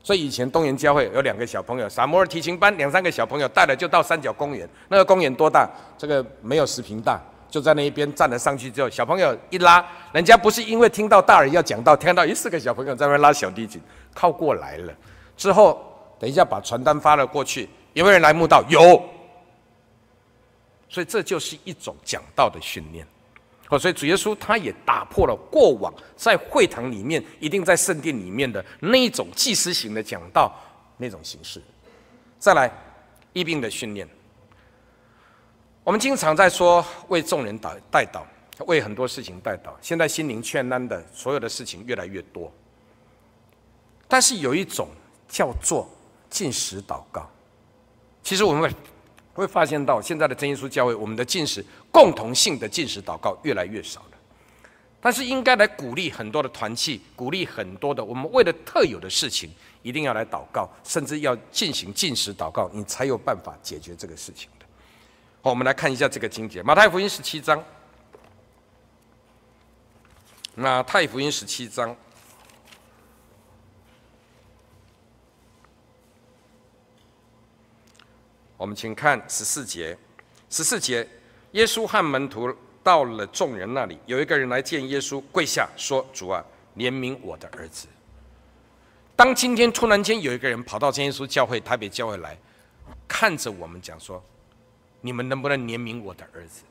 [0.04, 5.70] 所以以前东园教会有两个小朋友，萨摩尔提琴班两三个小朋友带了就到三角公园，那个公园多大？
[5.98, 7.22] 这个没有十坪大。
[7.50, 13.82] 就在那一边站了上去之后，小朋友一拉，人家不是因为听到大人要讲道，听到一四个小朋友在那拉小提琴，
[14.14, 14.94] 靠过来了。
[15.36, 15.80] 之后
[16.18, 18.64] 等一下把传单发了过去，有没有人来慕道？
[18.70, 19.04] 有。
[20.88, 23.06] 所以这就是一种讲道的训练。
[23.79, 30.53] 所以主耶稣他也打破了过往在会堂里面一定在圣殿里面的那一种祭司型的讲道
[30.97, 31.62] 那种形式。
[32.38, 32.71] 再来，
[33.34, 34.07] 疫病的训练。
[35.84, 38.21] 我们经常在说为众人祷代祷，
[38.65, 39.71] 为很多事情代祷。
[39.81, 42.51] 现在心灵劝安的所有的事情越来越多，
[44.07, 44.89] 但是有一种
[45.27, 45.89] 叫做
[46.29, 47.29] 禁食祷告。
[48.21, 48.71] 其实我们
[49.34, 54.08] 会发现到现在的真耶稣教会，我们的禁食共同性的禁食祷告越来越少了。
[55.04, 64.65] 但是应该来鼓励很多的团契，鼓励很多的我们为了特有的事情，一定要来祷告，甚至要进行禁食祷告，你才有办法解决这个事情的。
[65.41, 67.58] 好，我们来看一下这个经节，《马太福音》十七章，
[70.54, 71.96] 《马太福音》十七章，
[78.62, 79.97] 我们请看十四节。
[80.47, 81.08] 十四节，
[81.54, 86.45] 耶稣和门徒到了众人那里，有一个人来见耶稣，跪下说：“主啊，
[86.78, 87.88] 怜悯我的儿子。”
[89.17, 92.38] 当今天突然间有一个人跑到真耶稣教会、台北教会来，
[93.08, 94.24] 看着我们讲说。
[95.04, 96.62] 你们能不能怜悯我的儿子？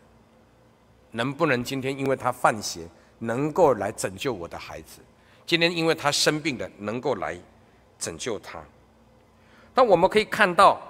[1.11, 2.87] 能不能今天因为他犯邪，
[3.19, 5.01] 能够来拯救我的孩子？
[5.45, 7.37] 今天因为他生病的，能够来
[7.99, 8.63] 拯救他？
[9.75, 10.81] 但我们可以看到，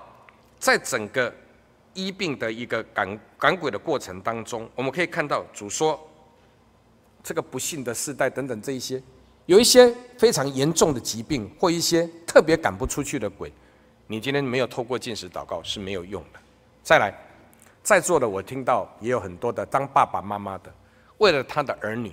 [0.61, 1.33] 在整个
[1.95, 5.99] 医病的一个赶赶鬼的过程当中，我们可以看到主说，
[7.25, 9.03] 这个不幸的世代等等这一些，
[9.47, 13.51] 有一些非常严重的疾病或一些特别赶不出去的鬼，
[14.07, 16.39] 你今天没有透过进食祷告是没有用的。
[16.83, 17.13] 再来，
[17.83, 20.73] 在座的我听到也有很多的当爸爸妈妈的，
[21.19, 22.13] 为了他的儿女，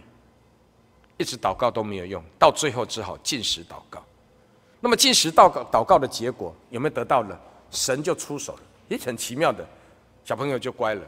[1.17, 4.01] 一直祷告都没有用，到最后只好进食祷告。
[4.79, 7.39] 那么进食祷告祷告的结果有没有得到了？
[7.71, 8.59] 神就出手了。
[8.87, 9.67] 也很奇妙的，
[10.23, 11.01] 小朋友就乖了。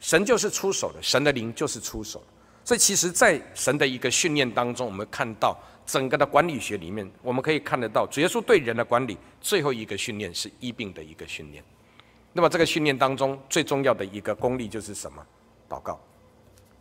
[0.00, 2.22] 神就是出手了，神的灵就是出手。
[2.62, 11.64] 所以，其实，在神的一个训练当中，我们看到整个的管理学里面，我们可以看得到，主耶稣对人的管理最后一个训练是医病的一个训练。
[12.34, 15.26] 那么，这个训练当中最重要的一个功力就是什么？
[15.70, 15.98] 祷告，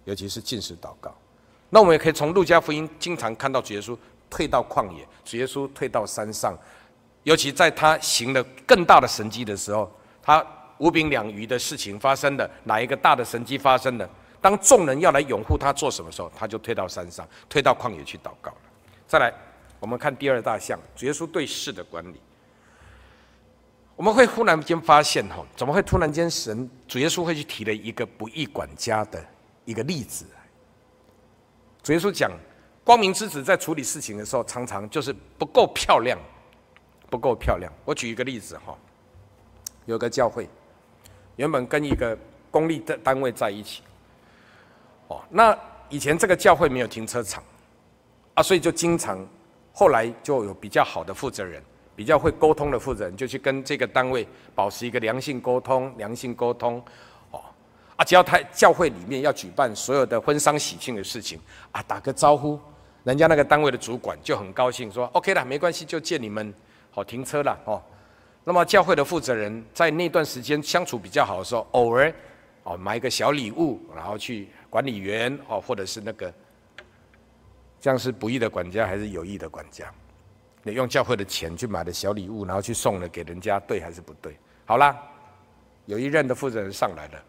[0.03, 1.15] 尤其是进食祷告。
[1.69, 3.97] 那我们也可以从路加福音经常看到主耶稣
[4.29, 6.57] 退到旷野，主耶稣退到山上。
[7.23, 10.45] 尤其在他行了更大的神迹的时候，他
[10.79, 14.09] 五饼两鱼的事情发生了，哪一个大的神迹发生了？
[14.41, 18.57] 当众人要来拥护他做什么时候，他就退到山上，退到旷野去祷告了。
[19.07, 19.33] 再来，
[19.79, 22.19] 我们看第二大项，主耶稣对事的管理。
[23.95, 29.23] 我们会忽然间发现，哈，怎么会突然间神主耶稣会去提了一个不义管家的
[29.63, 30.25] 一个例子？
[31.81, 32.31] 主耶稣讲，
[32.83, 36.19] 光明之子在处理事情的时候，常常就是不够漂亮。
[37.13, 37.71] 不够漂亮。
[37.85, 38.75] 我举一个例子哈，
[39.85, 40.49] 有个教会，
[41.35, 42.17] 原本跟一个
[42.49, 43.83] 公立的单位在一起，
[45.09, 45.55] 哦，那
[45.89, 47.43] 以前这个教会没有停车场，
[48.33, 49.23] 啊，所以就经常，
[49.71, 51.61] 后来就有比较好的负责人，
[51.95, 56.83] 比较会沟通的负责人，就去跟这个单位保持一个良性沟通，良性沟通，
[57.29, 57.39] 哦，
[57.95, 61.39] 啊，只要他教会里面要举办所有的婚丧喜庆的事情，
[61.71, 62.59] 啊，打个招呼，
[63.03, 66.51] 人家那个单位的主管就很高兴，说 OK 了，没关系，就借你们。
[66.95, 67.81] 好停车了哦，
[68.43, 72.13] 那么教会的负责人在那段时间相处比较好的时候，偶尔
[72.61, 76.31] 哦买一个小礼物，然后去管理员哦，或者是那个，
[77.81, 79.91] 这样是不义的管家还是有义的管家？
[80.61, 84.37] 你用教会的钱去买的小礼物，然后去送了给人家，对还是不对？
[84.63, 84.95] 好啦，
[85.87, 87.23] 有一任的负责人上来了，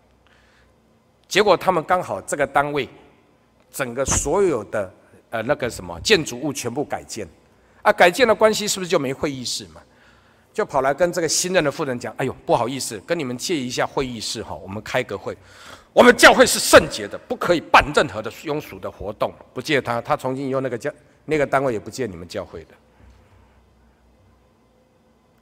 [1.26, 2.86] 结果他们刚好这个单位
[3.70, 4.94] 整个所有的
[5.30, 7.26] 呃那个什么建筑物全部改建。
[7.84, 9.80] 啊，改建的关系是不是就没会议室嘛？
[10.54, 15.36] 就跑来跟这个新任的夫人讲：“哎呦，不好意思，跟你们借一下会议室哈，我们开个会。
[15.92, 20.00] 我们教会是圣洁的，不可以办任何的庸俗的活动，不借他。
[20.00, 20.90] 他从今以后那个教
[21.24, 22.74] 那个单位也不借你们教会的。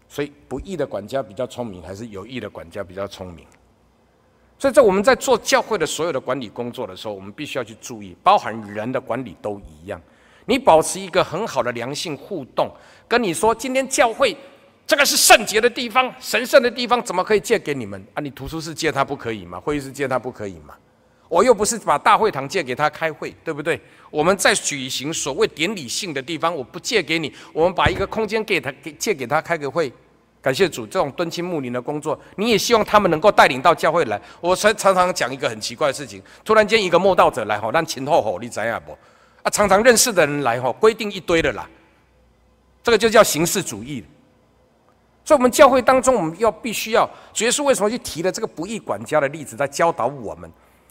[0.09, 3.47] 所以不义的管家比较聪明，还是有义的管家比较聪明？
[4.59, 10.01] 所以在我们在做教会的所有的管理工作的时候，我们必须要去注意，包含人的管理都一样。”
[10.47, 12.71] 你保持一个很好的良性互动，
[13.09, 14.37] 跟你说，今天教会
[14.87, 18.21] 这个是圣洁的地方，神圣的地方，怎么可以借给你们啊？
[18.21, 19.61] 你图书室借他不可以吗？
[19.61, 20.75] 会议室借他不可以吗？
[21.29, 23.81] 我又不是把大会堂借给他开会，对不对？
[24.11, 29.91] 我们在举行所谓典礼性的地方，我不借给你，我们把一个空间给他，给借给他开个会。
[30.43, 34.21] 感谢主，这种敦亲睦邻的工作，你也希望他们能够带领到教会来。
[34.41, 38.99] 我常常常讲一个很奇怪的事情，突然间一个慕道者来，吼，让前后吼，你知影不？
[39.43, 41.69] 啊，常常认识的人来吼，规定一堆的啦，
[42.83, 44.05] 这个就叫形式主义。
[45.25, 50.51] 所以，我们教会当中，我们要必须要，主耶稣为什么去提了这个不义管家的例子，在教导我们，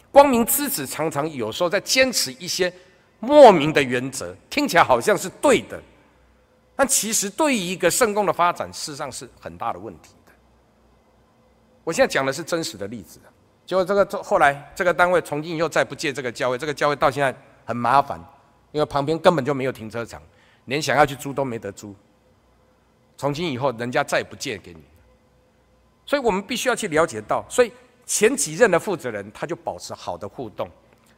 [0.09, 2.71] 光明之子常常有时候在坚持一些
[3.19, 5.81] 莫名的原则，听起来好像是对的，
[6.77, 10.31] 但其实对于一个圣工的发展，事实上是很大的问题的。
[11.83, 13.19] 我现在讲的是真实的例子，
[13.65, 17.35] 结果这个后来这个单位从今以后再不借这个教会，这个教会到现在
[17.65, 18.17] 很麻烦。
[18.71, 20.21] 因为旁边根本就没有停车场，
[20.65, 21.95] 连想要去租都没得租。
[23.17, 24.81] 从今以后，人家再也不借给你。
[26.05, 27.71] 所以我们必须要去了解到，所以
[28.05, 30.67] 前几任的负责人他就保持好的互动，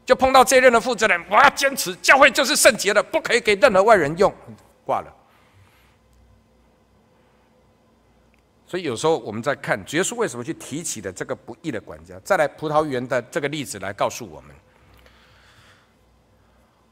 [0.05, 4.33] 就碰到这任的负责人，我要坚持教会就是圣洁的，不可以给任何外人用，
[4.85, 5.13] 挂了。
[8.65, 14.55] 所以有时候我们在看主耶稣为什么去提起的这个不义的管家，再来葡萄园的这个例子来告诉我们。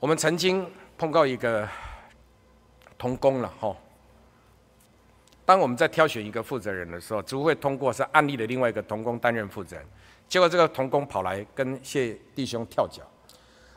[0.01, 1.69] 我们曾经碰到一个
[2.97, 3.71] 童工了哈。
[5.45, 9.85] 当我们在挑选一个负责人的时候，只会通过是案例的另外一个童工担任负责人。
[10.27, 13.03] 结果这个童工跑来跟谢弟兄跳脚，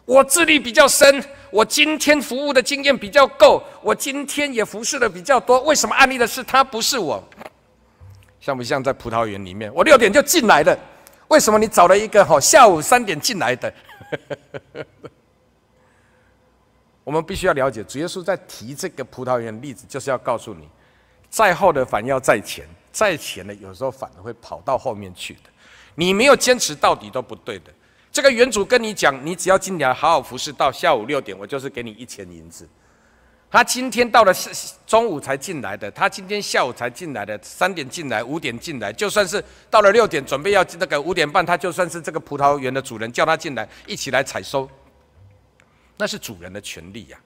[0.06, 7.22] 我资历比较深，我今天服务的经验比较够，我今天也服侍的比较多，为什么案例的是他不是我？
[8.40, 9.70] 像不像在葡萄园里面？
[9.74, 10.74] 我六点就进来了，
[11.28, 13.74] 为什么你找了一个哈下午三点进来的？
[17.04, 20.66] 我们必须要了解，主耶稣在提这个葡萄园的例子，就是要告诉你，
[21.30, 25.40] 在后的反要在前，在前的有时候反而会跑到后面去的。
[25.94, 27.72] 你没有坚持到底都不对的。
[28.10, 32.68] 这个园主跟你讲，你只要进来好好服侍到下午六点，我就是给你一钱银子。
[33.50, 34.32] 他今天到了
[34.84, 44.68] 中午才进来的，他今天下午才进来的，三点进来，五点进来，就算是到了六点准备要那个五点半，他就算是这个葡萄园的主人叫他进来一起来采收，
[45.96, 47.18] 那是主人的权利呀。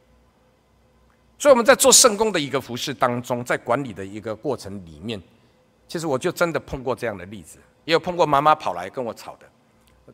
[1.38, 5.22] 所以我们在做圣工的一个服侍当中，在管理的一个过程里面，
[5.86, 9.46] 其实我就真的碰过这样的例子，也有碰过妈妈跑来跟我吵的，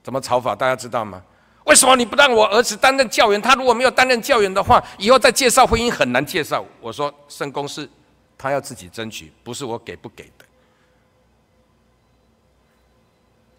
[0.03, 1.23] 怎么吵法大家知道吗？
[1.65, 3.41] 为什么你不让我儿子担任教员？
[3.41, 6.63] 他如果没有担任教员的话，以后再介绍婚姻很难介绍。
[6.79, 7.89] 我说圣工是
[8.37, 10.45] 他要自己争取，不是我给不给的。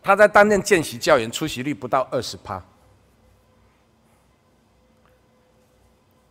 [0.04, 2.64] 他在担任见习教员，出席率不到二十趴。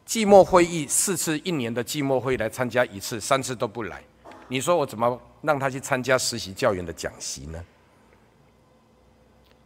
[0.05, 4.03] 季末会议四次，一年的季末会来参加一次，三次都不来。
[4.49, 7.65] 你说我怎么让他去参加实习教员的讲习呢？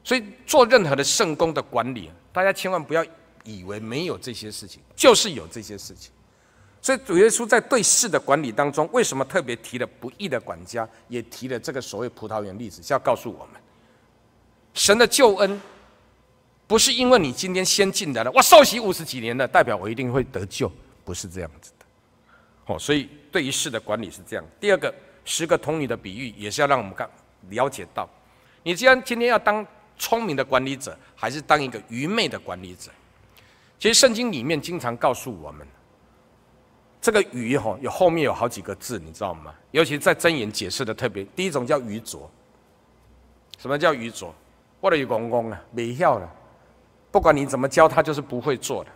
[0.05, 3.05] 所以做任何的圣工的管理，大家千万不要
[3.45, 6.13] 以为没有这些事情，就是有这些事情。
[6.81, 13.61] 所以主耶稣在对事的管理当中，为什么特别提了不义的管家，也提了这个所谓葡萄园例子，是要告诉我们，
[14.73, 15.61] 神的救恩
[16.69, 20.71] 不是因为你今天先进来了，我受洗五十几年了，代表我一定会得救，
[21.05, 21.87] 不是这样子的。
[22.67, 24.45] 哦，所以对于事的管理是这样。
[24.61, 24.95] 第二个，
[25.25, 27.11] 十个童女的比喻也是要让我们看
[27.49, 28.09] 了解到，
[28.63, 29.67] 你既然今天要当。
[30.01, 32.89] 聪明的管理者，还是当一个愚昧的管理者？
[33.81, 35.67] 其实圣经里面经常告诉我们，
[37.01, 39.53] 这个“愚”哈有后面有好几个字，你知道吗？
[39.73, 42.31] 尤其在箴言解释的特别，第一种叫愚拙。
[43.59, 44.33] 什么叫愚拙？
[44.81, 46.33] 我的愚公公啊，没效了，
[47.11, 48.91] 不管你怎么教他，就是不会做的。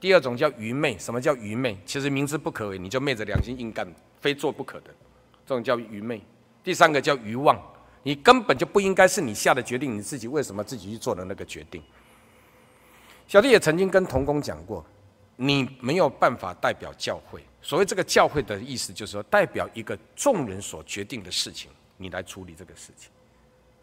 [0.00, 0.98] 第二种叫愚昧。
[0.98, 1.76] 什么叫愚昧？
[1.84, 3.86] 其实明知不可为，你就昧着良心硬干，
[4.20, 4.94] 非做不可的，
[5.44, 6.22] 这种叫愚昧。
[6.62, 7.60] 第三个叫愚妄。
[8.02, 11.82] 你根本就不应该是你下的决定，你自己为什么自己去做的那个决定？
[13.26, 14.86] 小弟也曾经跟童工讲过，
[15.34, 17.44] 你没有办法代表教会。
[17.60, 23.10] 所谓这个教会的意思，就是说代表一个众人所决定的事情，你来处理这个事情，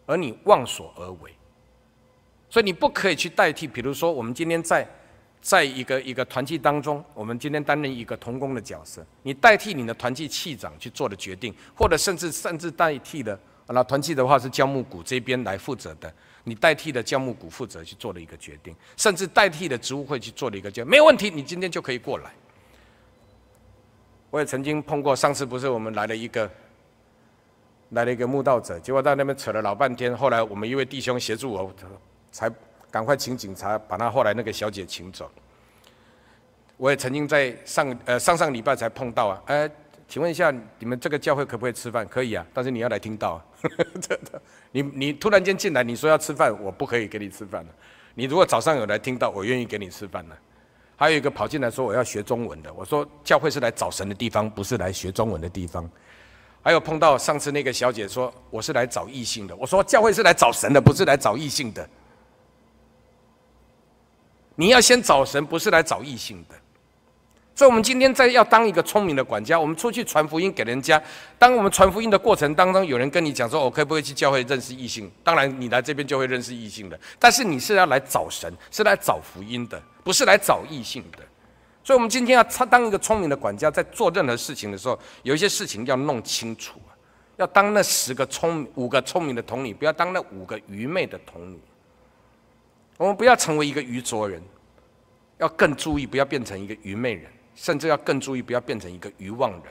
[0.05, 1.35] 而你妄所而为，
[2.53, 3.65] 所以你不可以去代替。
[3.65, 4.87] 比如说，我们今天在
[5.41, 13.39] 在一个一个团契当中，我们今天担任一个同工的角色，你代替你的团契气长去做的决定，或者甚至甚至代替了。
[13.69, 22.31] 那团契的话是教木股这边来负责的，你代替的教木股负责去做了一个决定，甚至代替的职务会去做了一个决定，没有问题，你今天就可以过来。
[24.29, 26.47] 我也曾经碰过，上次不是我们来了一个，
[27.89, 31.73] 来了一个慕道者，结果在那边扯了老半天，后来我们一位弟兄协助我，
[32.33, 32.51] 才
[32.91, 35.31] 赶快请警察把他后来那个小姐请走。
[36.75, 39.71] 我也曾经在上呃上上礼拜才碰到啊，哎。
[40.05, 42.05] 请问一下，你们这个教会可不可以吃饭？
[42.07, 43.45] 可以啊，但是你要来听到啊。
[43.99, 44.39] 真 的
[44.71, 47.69] 你你突然间进来，你说要吃饭，我不可以给你吃饭了。
[48.13, 50.37] 你如果早上有来听到，我愿意给你吃饭了。
[50.97, 55.89] 还有一个跑进来说我要学中文的，我说教会是来找神的地方，不是来学中文的地方。
[56.61, 61.89] 还有碰到上次那个小姐说我是来找异性的，我说教会是来找神的，不是来找异性的。
[64.55, 66.55] 你要先找神，不是来找异性的。
[67.55, 71.01] 所以，我们今天在要当一个聪明的管家，我们出去传福音给人家。
[71.37, 76.99] 当我们传福音的过程当中，有人跟你讲说：“我可不可以去教会认识异性？”当然，你来这边就会认识异性的。
[77.19, 81.19] 但是你是要来找神，是来找福音的，不是来找异性的。
[81.83, 86.79] 所以，我们今天要当一个聪明的管家，在做任何事情的时候，有一些事情要弄清楚。
[87.37, 91.59] 要当那十个聪五个聪明的童女，不要当那五个愚昧的童女。
[92.97, 94.41] 我们不要成为一个愚拙人，
[95.37, 97.31] 要更注意，不要变成一个愚昧人。
[97.55, 99.63] 甚至要更注意，不要变成一个愚妄人。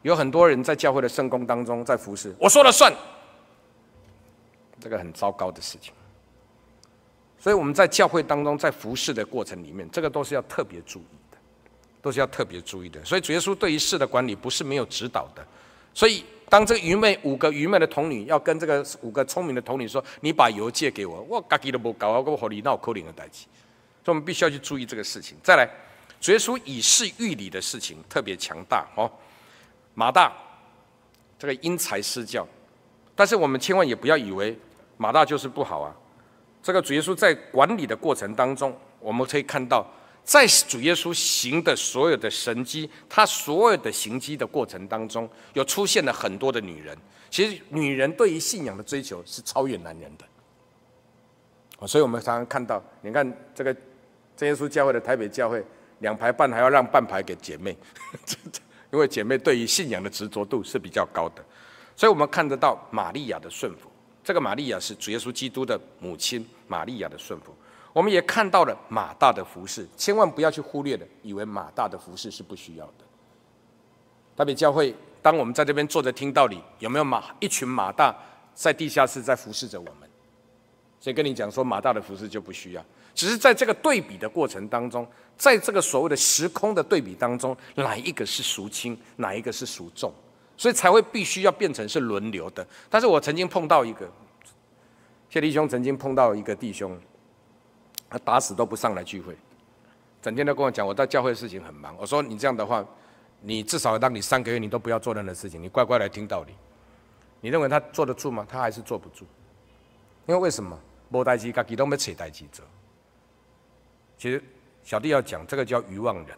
[0.00, 2.90] 有很多人在教会的圣工当中，在服侍，我说了算，
[4.80, 5.92] 这个很糟糕的事情。
[7.38, 11.36] 所以我们在教会当中，在服侍的过程里面，这个都是要特别注意的，
[12.00, 13.04] 都是要特别注意的。
[13.04, 15.46] 所以主耶稣对于事的管理不是没有指导的。
[15.94, 23.46] 所以当这个愚昧五个愚昧的童女要跟这个五个聪明的童女说：“你把油借给我，我自己都不搞，我和你闹可怜的代志。”
[24.04, 25.36] 所以我们必须要去注意这个事情。
[25.42, 25.68] 再来。
[26.22, 29.10] 主耶稣以事喻理的事情特别强大哦，
[29.94, 30.30] 马大
[31.38, 32.46] 这个因材施教，
[33.16, 34.54] 但是我们千万也不要以为
[34.98, 35.96] 马大就是不好啊。
[36.62, 39.82] 这个主耶稣在管理的过程当中，我们可以看到，
[40.24, 46.96] 在主耶稣行的所有的神迹，他所有的行迹的过程当中，有出现了很多的女人。
[47.30, 53.74] 其实女人对于信仰的追求是超越男人的，所以我们常常看到，你看这个
[54.36, 55.64] 真耶稣教会的台北教会。
[56.00, 57.76] 两排半还要让半排给姐妹，
[58.90, 61.44] 因为姐妹对于信仰的执着度是比较高的，
[61.94, 63.92] 所以我们看得到玛利亚的顺服。
[64.24, 67.54] 这个玛利亚是主耶稣基督的母亲，玛利亚的顺服。
[67.92, 73.04] 我们也看到了马大的服侍，千万不要去忽略了，以为马大的服侍是不需要的。
[74.36, 78.14] 台北教会，当我们在这边坐着听道理，有没有马一群马大
[78.54, 80.08] 在地下室在服侍着我们？
[81.00, 82.84] 所以跟你讲说，马大的服侍就不需要。
[83.14, 90.12] 只是在这个对比的过程当中，在这个所谓的时空的对比当中，哪一个是孰轻，哪一个是孰重，
[90.56, 92.66] 所以才会必须要变成是轮流的。
[92.88, 94.08] 但是我曾经碰到一个
[95.28, 96.98] 谢弟兄，曾经碰到一个弟兄，
[98.10, 99.36] 他打死都不上来聚会，
[100.20, 101.96] 整天都跟我讲，我在教会的事情很忙。
[101.96, 102.84] 我说你这样的话，
[103.40, 106.52] 你至少让你三个月你都不要做任何事情，你乖乖来听道理。
[107.40, 108.44] 你认为他坐得住吗？
[108.46, 109.24] 他还是坐不住，
[110.26, 110.78] 因为为什么？
[111.12, 112.64] 无代志，家己都要找代志做。
[114.18, 114.42] 其实
[114.84, 116.36] 小弟要讲，这个叫愚妄人。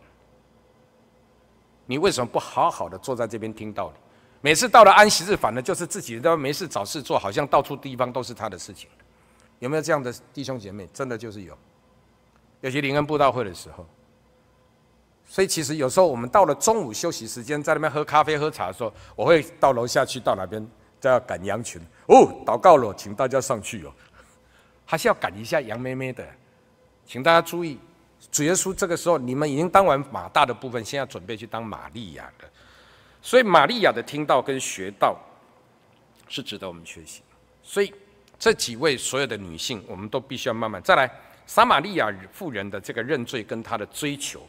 [1.87, 3.95] 你为什么不好好的坐在这边听道理？
[4.41, 8.89] 每次到了安息日，反而就是自己都没事找事做，好像到处地方都是他的事情。
[9.63, 10.89] 有没有这样的弟兄姐妹？
[10.93, 11.57] 真的就是有。
[12.63, 13.87] 尤其灵恩布道会的时候，
[15.25, 23.93] 所以其实有时候我们到了中午休息时间，在那边喝咖啡喝茶的时候，我会到楼下去到那边再要赶羊群哦，祷告了，请大家上去哦，
[24.85, 26.29] 还是要赶一下羊妹妹的。
[27.07, 27.79] 请大家注意，
[28.33, 32.51] 主耶稣这个时候，你们已经当完马大的部分，现在准备去当玛利亚的。
[33.21, 35.17] 所以玛利亚的听到跟学到
[36.27, 37.23] 是值得我们学习。
[37.63, 37.95] 所以
[38.43, 41.09] 这几位所有的女性，我们都必须要慢慢再来。
[41.47, 44.45] 撒玛利亚妇人的这个认罪跟她的追求，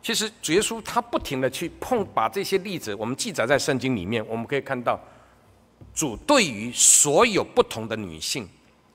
[0.00, 4.96] 其实主耶稣他不停的去碰，把这些例子我们记载在圣经里面，我们可以看到
[5.92, 8.48] 主对于所有不同的女性。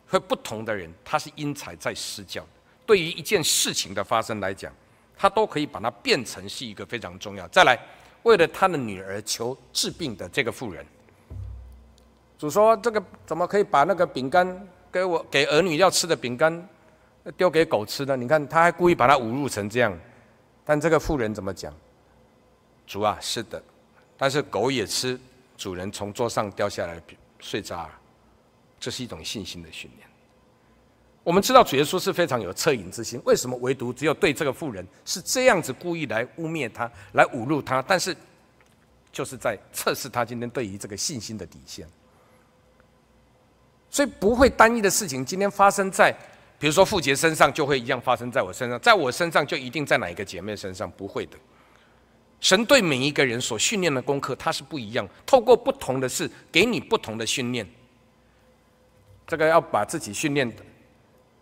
[0.10, 2.42] 和不同的人，他是因材在施教。
[2.86, 4.74] 对于一件事情的发生来讲，
[5.18, 7.46] 他都可以把它变成是一个非常重要。
[7.50, 7.78] 再来，
[8.24, 10.86] 为了他的女儿求治病的这个妇人，
[12.38, 16.70] 主说：“这个怎么可以把那个饼干给我给儿女要吃的饼干
[17.36, 19.98] 丢给狗吃呢？”你看，他还故意把它侮辱成这样。
[20.64, 21.74] 但这个妇人怎么讲？
[22.86, 23.62] 主啊，是的，
[24.18, 25.20] 但是狗也吃
[25.58, 27.02] 主人从桌上掉下来的
[27.40, 27.90] 碎渣。
[28.80, 30.08] 这是一种信心的训练。
[31.24, 37.82] 我们知道主耶稣是非常有恻隐之心，为什么唯独只有对这个妇人是这样子故意来污蔑他、来侮辱他？
[37.82, 38.16] 但是
[39.12, 41.88] 就是在测试他今天对于这个信心的底线。
[43.90, 46.12] 所以不会单一的事情今天发生在，
[46.60, 50.90] 比如说傅杰身上，就会一样发生在我身上，在我身上就一定在哪一个姐妹身上？
[50.92, 51.38] 不会的。
[52.40, 57.68] 神对每一个人所训练的功课，它是不一样，透过不同的事给你不同的训练。
[59.26, 60.62] 这个要把自己训练的，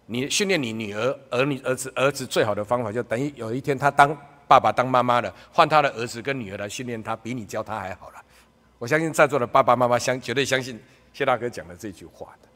[0.05, 4.15] 你训练你女儿、儿女、儿子、儿子最好的方法，就等于有一天他当
[4.47, 8.21] 爸爸、当妈妈了，换他的儿子跟女儿来训练他，比你教他还好了。
[8.79, 10.79] 我相信在座的爸爸妈妈相绝对相信
[11.15, 12.49] 谢大哥讲的这句话的。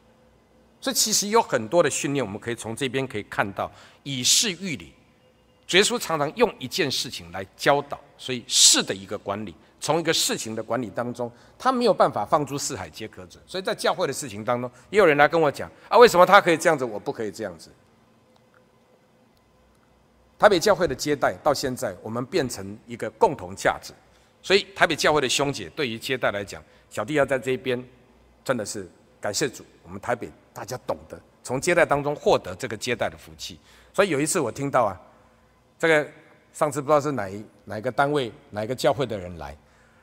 [0.82, 3.70] 所以其实有很多的训练，我们可以从这边可以看到，
[4.02, 4.92] 以事喻理。
[5.70, 9.54] 耶稣常常用一件事情来教导，所以事的一个管理。
[9.80, 13.42] 从一个事情的管理当中，他没有办法放诸四海皆可准。
[13.46, 17.70] 所以在教会的事情当中，也有人来跟我讲啊，为什么他可以这样子，我不可以这样子？
[20.38, 23.94] 台北教会的接待到现在，我们变成一个共同价值。
[24.42, 27.82] 所以台北教会的兄姐对于接待来讲，小弟要在这边，
[28.44, 28.88] 真的是
[29.20, 33.58] 感谢主，我们台北大家懂得从接待当中获得这个接待的福气。
[33.92, 35.00] 所以有一次我听到啊，
[35.78, 36.06] 这个
[36.52, 39.56] 上次不知道是哪一哪个单位哪一个教会的人来。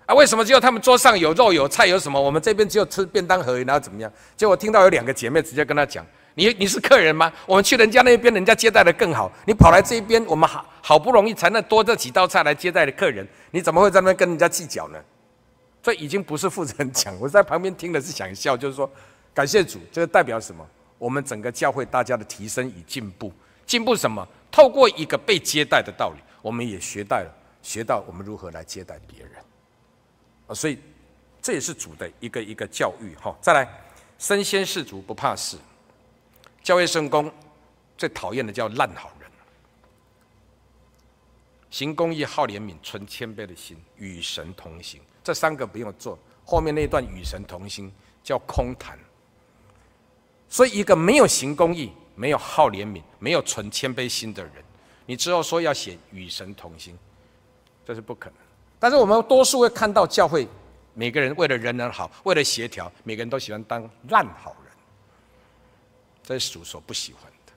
[0.06, 2.22] 啊，为什么只有他们桌上有肉有菜有什么？
[2.22, 4.10] 我们这边只有吃便当盒，然后怎么样？
[4.38, 7.30] 结果听到有两个姐妹直接跟他讲：“你你是客人吗？
[7.46, 14.98] 我们去人家那边，人家接待的更好，你跑来这边，我们好好不容易才能多这几道菜来接待的客人，你怎么会在那跟人家计较呢？”
[15.88, 18.92] 这已经不是负责人讲，我在旁边听的是想笑，就是说
[19.34, 20.68] 感谢主，这个代表什么？
[20.98, 23.32] 我们整个教会大家的提升与进步，
[23.66, 24.28] 进步什么？
[24.52, 27.34] 透过一个被接待的道理，我们也学到了，
[27.64, 29.32] 学到我们如何来接待别人。
[30.48, 30.78] 啊，所以
[31.42, 33.34] 这也是主的一个一个教育哈。
[33.42, 33.66] 再来，
[34.20, 35.56] 身先士卒不怕事。
[36.62, 37.32] 教会圣工
[37.98, 39.32] 最讨厌的叫烂好人。
[41.70, 45.00] 行公义、好怜悯、存谦卑的心，与神同行。
[45.28, 47.92] 这三个不用做，后面那一段与神同行
[48.24, 48.98] 叫空谈。
[50.48, 54.54] 所以，一个没有行公义、没有好怜悯、没有存谦卑心的人，
[55.06, 56.98] 你之后说要写与神同行，
[57.86, 58.36] 这是不可能。
[58.80, 60.48] 但是我们多数会看到教会，
[60.94, 64.72] 每个人为了人人好，为了协调，每个人都喜欢当烂好人，
[66.24, 67.54] 这是主所不喜欢的。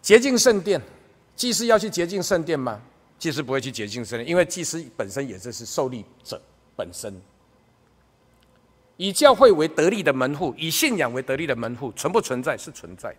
[0.00, 0.80] 洁净圣殿，
[1.36, 2.80] 祭司要去洁净圣殿吗？
[3.20, 6.40] 祭司不会去洁净圣殿，因为祭司本身也就是受力者
[6.74, 7.14] 本身。
[8.96, 12.56] 以教会为得力的门户，以信仰为得力的门户，存不存在？
[12.56, 13.18] 是存在的。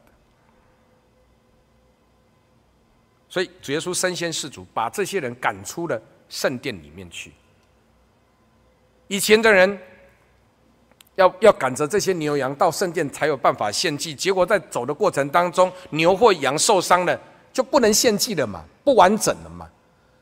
[3.30, 7.32] 所以主耶稣身先士卒，把这些人赶出了圣殿里面去。
[9.08, 9.80] 以前的人
[11.16, 17.20] 要要赶着这些牛羊到圣殿才有办法献祭，结果在走的过程当中，牛或羊受伤了，
[17.54, 19.70] 就不能献祭了嘛，不完整了嘛。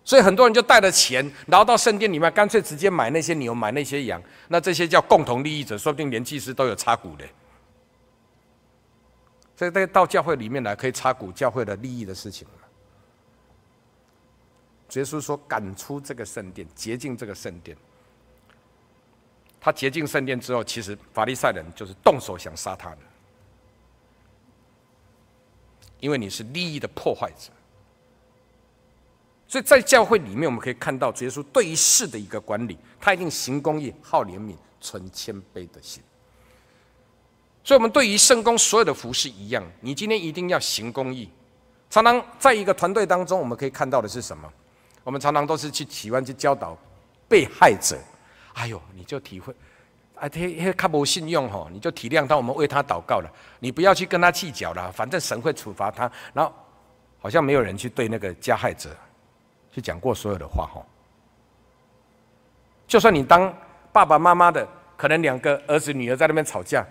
[0.10, 4.20] 所以很多人就带着钱，然后到圣殿里面，干脆直接买那些牛，买那些羊。
[4.48, 7.24] 那这些叫共同利益者，说不定连祭司都有插股的。
[9.56, 12.54] 所以，在到教会里面来，可以插股教会的利益的事情了。
[14.94, 17.78] 耶稣说：“赶出这个圣殿，洁净这个圣殿。”
[19.62, 22.98] 他洁净圣殿之后，其实法利赛人就是动手想杀他的，
[26.00, 27.52] 因为你是利益的破坏者。
[29.50, 36.04] 所以在教会里面，我们可以看到主耶稣对于事的一个管理，他一定行公义、好怜悯、存谦卑的心。
[37.64, 41.28] 所以，我们对于圣工所有的服事一样，你今天一定要行公义。
[41.90, 44.48] 常常在一个团队当中，我们可以看到的是什么？
[45.04, 46.78] 我们常常都是去喜欢去教导
[47.28, 47.98] 被害者。
[48.54, 49.52] 哎呦，你就体会，
[50.14, 53.32] 啊，他他他不信用吼，你就体谅他，我们为他祷告了。
[53.60, 56.12] 你不要去跟他计较了，反正神会处罚他。
[56.34, 56.54] 然后，
[57.18, 58.96] 好像没有人去对那个加害者。
[59.72, 60.82] 去讲过所有的话哈，
[62.88, 63.54] 就算你当
[63.92, 64.68] 爸爸妈妈的，
[64.98, 66.86] 可能两个儿子女儿在那边吵架，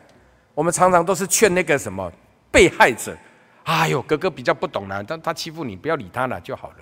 [0.55, 2.11] 我们常常都是劝那个什么
[2.51, 3.17] 被害者，
[3.65, 6.77] 哎呦，哥哥比较不懂啦，但他欺负你，不要理他了就好了。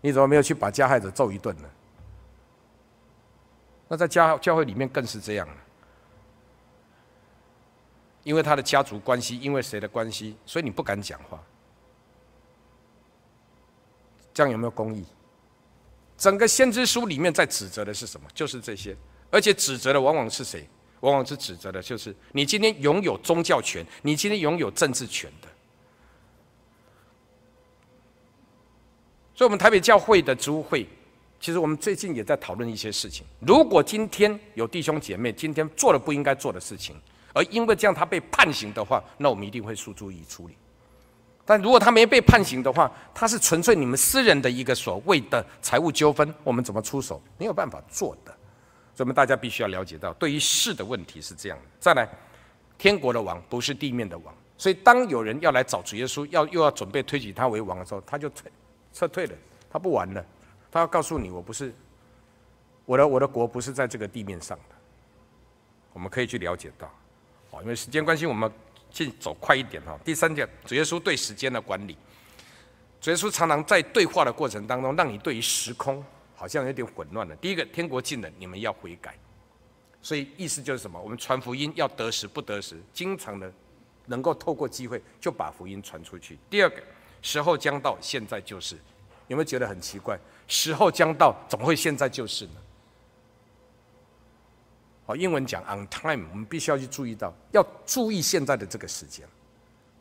[0.00, 1.68] 你怎么没有去把加害者揍一顿呢？
[3.88, 5.48] 那在教教会里面更是这样，
[8.22, 11.40] 因为他的家族关系，因为谁的关系，所以你不敢讲话。
[14.32, 15.06] 这样有没有公义？
[16.24, 18.26] 整个先知书里面在指责的是什么？
[18.32, 18.96] 就是这些，
[19.30, 20.66] 而且指责的往往是谁？
[21.00, 25.48] 往往是指责的就是你今天拥有宗教权，你今天拥有政治权的。
[29.34, 30.88] 所以，我们台北教会的职务会，
[31.38, 33.26] 其实我们最近也在讨论一些事情。
[33.40, 36.96] 如果今天有弟兄姐妹今天做了不应该做的事情，
[37.34, 40.56] 而因为这样他被判刑的话，那我们一定会诉诸于处理。
[41.46, 47.20] 但如果他没被判刑的话，他是纯粹你们私人的一个所谓的财务纠纷，我们怎么出手？
[47.36, 48.34] 没有办法做的。
[48.94, 51.64] 所以我们大家必须要了解到，对于事的问题是这样的。
[51.78, 52.08] 再来，
[52.78, 58.50] 天国的王不是地面的王，所以当有人要来找主耶稣，要又要准备推举他为王的时候，他就退
[58.92, 59.34] 撤退了，
[59.68, 60.24] 他不玩了，
[60.70, 61.74] 他要告诉你，我不是
[62.86, 64.74] 我的我的国不是在这个地面上的。
[65.92, 66.90] 我们可以去了解到，
[67.50, 68.50] 好，因为时间关系，我们。
[68.94, 69.98] 进走快一点哈。
[70.04, 71.98] 第三点，主耶稣对时间的管理。
[73.00, 76.02] 主耶稣常常在对话的过程当中，让你对于时空
[76.34, 77.34] 好像有点混乱了。
[77.36, 79.14] 第一个，天国近了，你们要悔改。
[80.00, 81.00] 所以意思就是什么？
[81.00, 83.52] 我们传福音要得时不得时，经常的
[84.06, 86.38] 能够透过机会就把福音传出去。
[86.48, 86.80] 第二个，
[87.20, 88.78] 时候将到，现在就是。
[89.26, 90.18] 有没有觉得很奇怪？
[90.46, 92.52] 时候将到，怎么会现在就是呢？
[95.06, 99.26] 好，英文讲 on time，我们必须要去注意到，要注意现在的这个时间。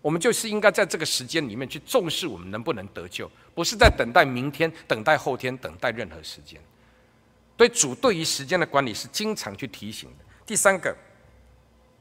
[0.02, 6.62] 我们就是应该在这个时间里面去重视我们能不能得救，不是在等待明天、等待后天、等待任何时间。
[7.56, 10.26] 对主对于时间的管理是经常去提醒的。
[10.46, 10.96] 第三个，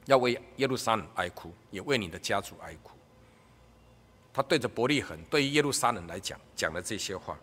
[0.07, 2.93] 要为耶路撒冷哀哭，也为你的家族哀哭。
[4.33, 7.39] 他对着伯利恒，对于耶路撒冷来讲，讲了这些话。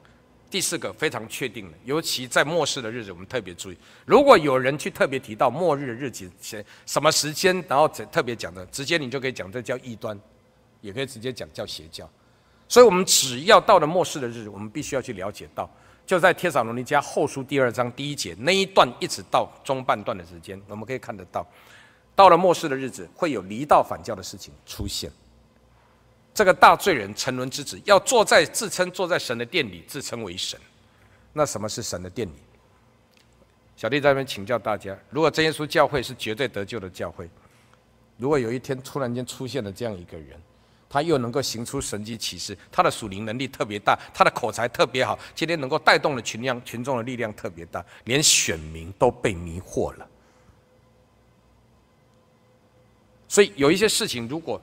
[0.50, 3.78] 第四个非常确定的，尤其在末世的日子，我们特别注意。
[4.06, 10.20] 如果有人去特别提到末日的日子前什么时间，然后特别讲的，直接你就可以讲这叫异端，
[10.82, 12.10] 也可以直接讲叫邪教。
[12.68, 15.70] 所以，我们只要到了末世的日子，我们必须要去了解到，
[16.06, 21.46] 就在帖撒罗尼迦后书第二章第一节那一段，一直到中半段的时间，我们可以看得到，
[22.16, 25.12] 到了末世的日子，会有离道反教的事情出现。
[26.40, 30.58] 这个大罪人沉沦之子要坐在自称坐在神的殿里，自称为神。
[31.34, 32.32] 那什么是神的殿里？
[33.76, 37.30] 小弟在这边请教大家：如果真耶稣教会是绝对得救的教会，
[38.16, 40.42] 如果有一天突然间出现了这样一个人，
[40.90, 50.08] 他又能够行出神迹奇事，他的属灵能力特别大，他的口才特别好，今天能够带动了群量群众的力量特别大，连选民都被迷惑了。
[53.28, 54.62] 所以有一些事情，如果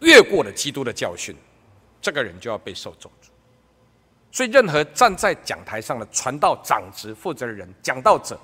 [0.00, 1.34] 越过了基督的教训，
[2.00, 3.28] 这个人就要被受咒诅。
[4.32, 8.38] 所以，任何站在讲台上的传道长职负责人、讲道者，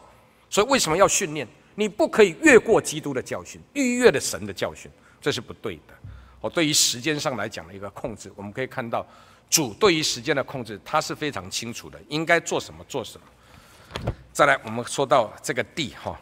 [0.51, 1.47] 所以为什么要训练？
[1.75, 4.91] 你不可以越过基督的教训，逾越了神的教训，
[5.21, 5.95] 这是不对的。
[6.41, 9.07] 哦，对于时间上来讲的一个控制，我们可以看到
[9.49, 14.13] 主对于时间的控制，他是非常清楚的，应该做什么做什么。
[14.33, 16.19] 再来，我们说到这个地哈，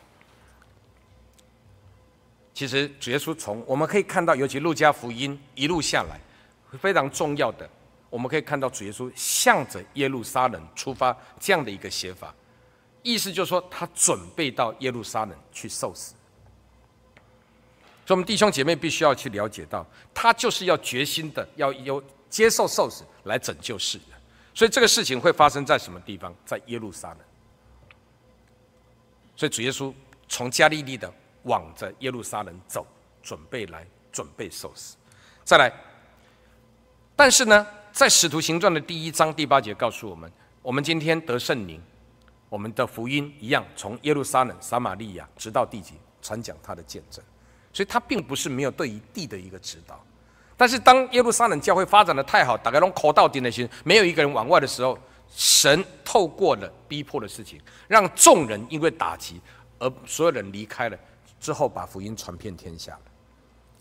[2.55, 6.19] 其实主耶稣从我们可以看到，尤其路加福音一路下来，
[6.79, 7.69] 非常重要的，
[8.09, 12.33] 我们可以看到主耶稣向着耶路撒冷出发这样的一个写法。
[13.03, 16.15] 意思就是说，他准备到耶路撒冷去受死。
[18.07, 19.85] 所以，我们弟兄姐妹必须要去了解到，
[20.15, 24.19] 他就是要决心的，要有接受受死来拯救世人。
[24.55, 26.33] 所以，这个事情会发生在什么地方？
[26.47, 27.19] 在耶路撒冷。
[29.37, 29.93] 所以，主耶稣
[30.29, 31.13] 从加利利的
[31.45, 32.87] 往着耶路撒冷走，
[33.23, 34.97] 准备来准备受死。
[35.45, 35.73] 再来，
[37.17, 40.31] 但是呢，在使徒行传的第一章第八节告诉我们，
[40.61, 41.83] 我们今天得圣灵。
[42.51, 47.25] 我们的福音一样，从耶路撒冷、撒玛利亚直到地极，传讲他的见证。
[47.73, 50.01] 所以，他并不是没有对于地的一个指导。
[50.57, 54.97] 但是，当耶路撒冷教会发展的太好，大家都口到底的心，没有一个人往外的时候，
[55.35, 59.41] 神透过了逼迫的事情，让众人因为打击
[59.81, 60.97] 而所有人离开了
[61.45, 62.99] 之后，把福音传遍天下。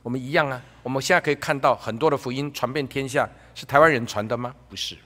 [0.01, 4.53] 我们一样啊，我们现在可以看到很多的福音传遍天下，是台湾人传的吗？
[4.67, 4.97] 不是，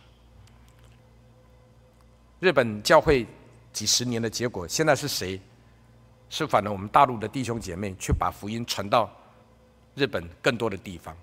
[2.39, 3.27] 日本教会。
[3.73, 5.39] 几十年的结果，现在是谁？
[6.31, 9.07] 是反了我们大陆的弟兄姐妹，去把福音传到
[9.93, 11.15] 日本更多的地方。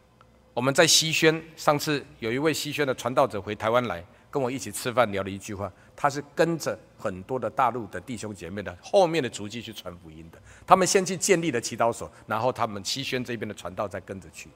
[0.53, 10.39] 我们在西宣，上次有一位西宣的传道者回台湾来，跟我一起吃饭聊了一句话，他是跟着很多的大陆的弟兄姐妹的后面的足迹去传福音的。
[10.67, 14.49] 他们先去建立了祈祷所，然后他们七宣这边的传道再跟着去，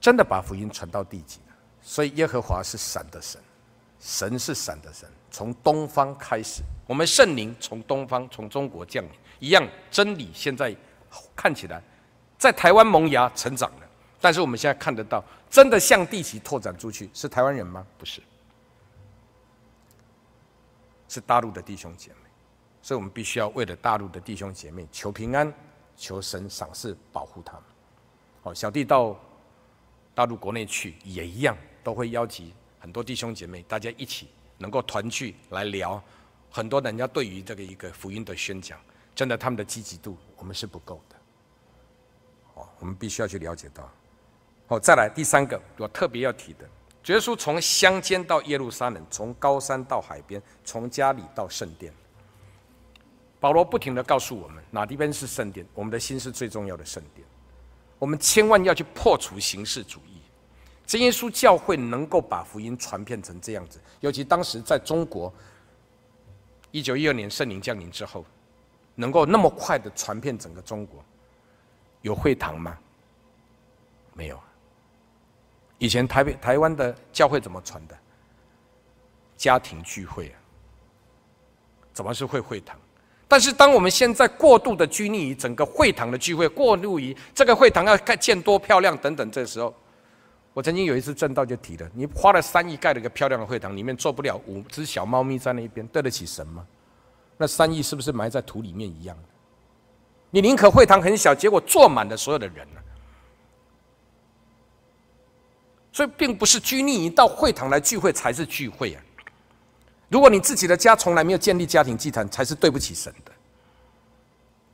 [0.00, 1.40] 真的把福音传到地极。
[1.80, 3.40] 所以耶和华是闪的神。
[4.00, 10.76] 神是闪的神，从东方开始，我们圣灵从东方从中国降临，一样真理现在
[11.34, 11.82] 看起来
[12.36, 13.88] 在台湾萌芽成长了，
[14.20, 17.86] 但是我们现在看得到，真的向地极拓展出去，是台湾人吗？
[17.96, 18.20] 不是，
[21.14, 22.28] 是大陆的弟兄姐妹，
[22.82, 25.54] 所以我们必须要为了大陆的弟兄姐妹求平安，
[25.96, 27.62] 求神赏赐保护他们。
[28.42, 29.16] 好，小弟到
[30.12, 32.52] 大陆国内去也一样，都会邀集。
[32.80, 36.02] 很多弟兄姐妹，大家一起能够团聚来聊，
[36.50, 38.76] 很多人家对于这个一个福音的宣讲，
[39.14, 41.16] 真的他们的积极度我们是不够的，
[42.54, 43.88] 哦，我们必须要去了解到。
[44.66, 46.68] 好，再来第三个我特别要提的，
[47.12, 51.92] 耶稣从乡间到耶路撒冷，从高山到海边，从家里到圣殿。
[53.38, 55.66] 保罗不停的告诉我们，哪地边是圣殿？
[55.74, 57.26] 我们的心是最重要的圣殿，
[57.98, 60.18] 我们千万要去破除形式主义。
[60.86, 65.32] 真耶稣教会能够把福音传遍成这样子，尤其当时在中国，
[66.70, 68.24] 一九一二年圣灵降临之后，
[68.94, 71.04] 能够那么快的传遍整个中国，
[72.00, 72.78] 有会堂吗？
[74.14, 74.40] 没有。
[75.84, 77.94] 以前台北、台湾的教会怎么传的？
[79.36, 80.36] 家庭聚会啊，
[81.92, 82.74] 怎么是会会堂？
[83.28, 89.74] 但是当我们现在过度的拘泥于整个会堂的聚会，过度于这个会堂要盖建多漂亮等等，这时候。
[90.54, 96.66] 我曾经有一次正道就提了，你花了三亿盖了一个漂亮的会堂，里面坐不了五只小猫咪在那边，对得起神吗？
[97.36, 99.14] 那三亿是不是埋在土里面一样？
[100.30, 102.80] 你宁可会堂很小，结果坐满了所有的人呢？
[105.94, 109.00] 所以并不是拘泥于到会堂来聚会才是聚会啊！
[110.08, 113.30] 如果你自己的家从来没有建立家庭祭坛，才是对不起神的。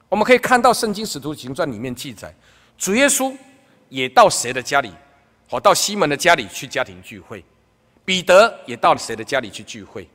[0.08, 2.34] 我们可以看到《圣经使徒行传》里面记载，
[2.78, 3.36] 主耶稣
[3.90, 4.94] 也到谁的家里？
[5.50, 7.44] 我到西门的家里去家庭聚会，
[8.02, 10.08] 彼得也到了谁的家里去聚会？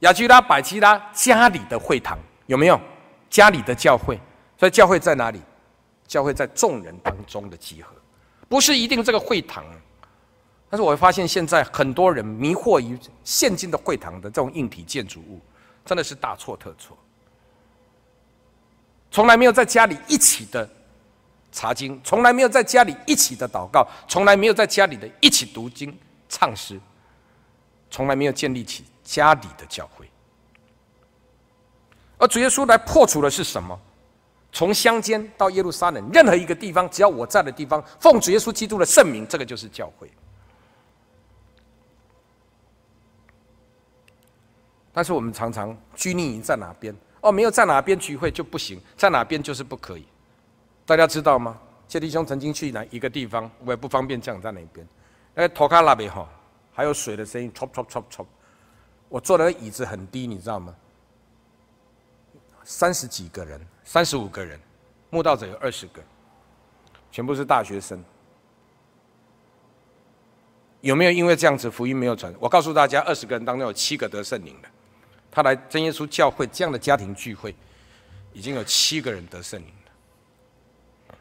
[0.00, 2.78] 雅居拉、百基拉家里的会堂有没有？
[3.30, 4.20] 家里的教会，
[4.58, 5.40] 所以教会在哪里？
[6.06, 7.95] 教会在众人当中的集合，
[8.48, 9.64] 不是一定这个会堂。
[10.68, 15.40] 但是我会发现现在很多人迷惑于现今的会堂的这种硬体建筑物，
[15.84, 16.96] 真的是大错特错。
[19.10, 20.68] 从来没有在家里一起的。
[21.52, 25.96] 查经从来没有在家里一起的祷告，从来没有在家里的一起读经
[26.28, 26.78] 唱诗，
[27.90, 30.06] 从来没有建立起家里的教会。
[32.18, 33.80] 而主耶稣来破除的是什么？
[34.56, 40.10] 从乡间到耶路撒冷，任何一个地方，只要我在的地方，奉主耶稣基督的圣名，这个就是教会。
[44.94, 50.06] 但是我们常常拘泥于在哪边哦，没有在哪边聚会就不行，在哪边就是不可以。
[50.86, 51.60] 大家知道吗？
[51.86, 53.50] 谢弟兄曾经去哪一个地方？
[53.62, 54.88] 我也不方便讲在哪边。
[55.34, 56.26] 那个托卡那边哈，
[56.72, 58.24] 还有水的声音，唰唰唰唰。
[59.10, 60.74] 我坐的椅子很低，你知道吗？
[62.64, 64.60] 三十几个人，三十五个人，
[65.10, 66.02] 慕道者有二十个，
[67.12, 68.04] 全部是大学生。
[70.80, 72.34] 有没有因为这样子福音没有传？
[72.40, 74.68] 我告诉大家，二十个人当中有七个得圣灵的。
[75.30, 77.54] 他来真耶稣教会这样的家庭聚会，
[78.32, 81.14] 已经有七个人得圣灵了。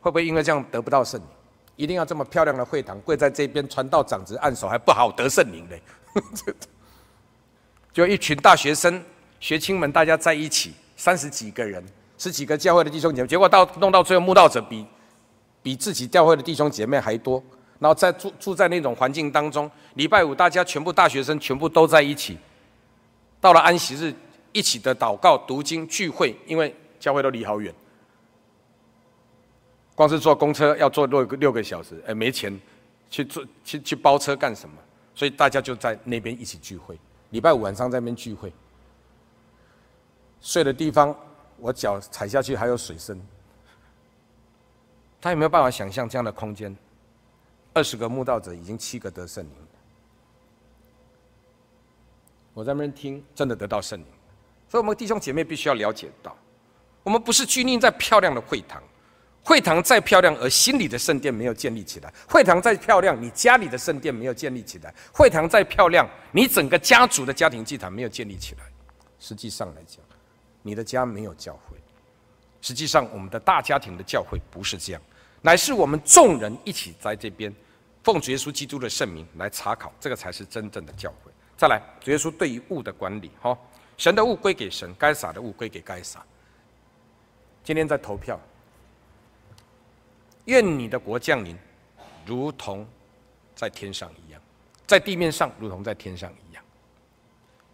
[0.00, 1.26] 会不会因为这样得不到圣灵？
[1.74, 5.82] 一定要这么漂亮的会堂，跪在这边传道长子按手还不好得圣灵嘞？
[7.92, 9.04] 就一群大学生
[9.40, 11.84] 学青们，大家在一起三十几个人，
[12.18, 14.86] 十几个教会的弟兄姐妹，结果到弄到最后，慕道者比
[15.62, 17.42] 比自己教会的弟兄姐妹还多。
[17.80, 22.38] 然后在住住在那种环境当中，礼拜五大家全部大学生全部都在一起，
[23.40, 24.14] 到了安息日
[24.52, 27.74] 一起的祷告、读经、聚会，因为教会都离好远，
[29.94, 32.58] 光是坐公车要坐六个六个小时，哎，没钱
[33.10, 34.76] 去坐去去包车干什么？
[35.14, 36.98] 所以大家就在那边一起聚会，
[37.30, 38.50] 礼拜五晚上在那边聚会，
[40.44, 41.16] 睡的地方
[41.56, 43.18] 我脚踩下去还有水声，
[45.18, 46.76] 他有没有办法想象这样的空间？
[47.72, 49.52] 二十个慕道者，已经七个得圣灵。
[52.52, 54.06] 我在那边听，真的得到圣灵。
[54.68, 56.36] 所以，我们弟兄姐妹必须要了解到，
[57.02, 58.82] 我们不是拘泥在漂亮的会堂，
[59.42, 68.60] 会堂再漂亮，而心里的圣殿没有建立起来；会堂再漂亮，你家里的圣殿没有建立起来；会堂再漂亮，你整个家族的家庭祭坛没有建立起来。
[69.18, 70.04] 实际上来讲，
[70.64, 71.76] 你的家没有教会。
[72.60, 75.02] 实际上，我们的大家庭的教会不是这样，
[75.42, 77.54] 乃是我们众人一起在这边。
[78.02, 81.32] 奉主耶稣基督的圣名来查考，这个才是真正的教会。
[81.56, 83.56] 再来，主耶稣对于物的管理，哈，
[83.96, 86.22] 神的物归给神，该撒的物归给该撒。
[87.62, 88.38] 今天在投票，
[90.44, 91.56] 愿你的国降临，
[92.26, 92.86] 如同
[93.54, 94.40] 在天上一样，
[94.86, 96.43] 在地面上如同在天上一。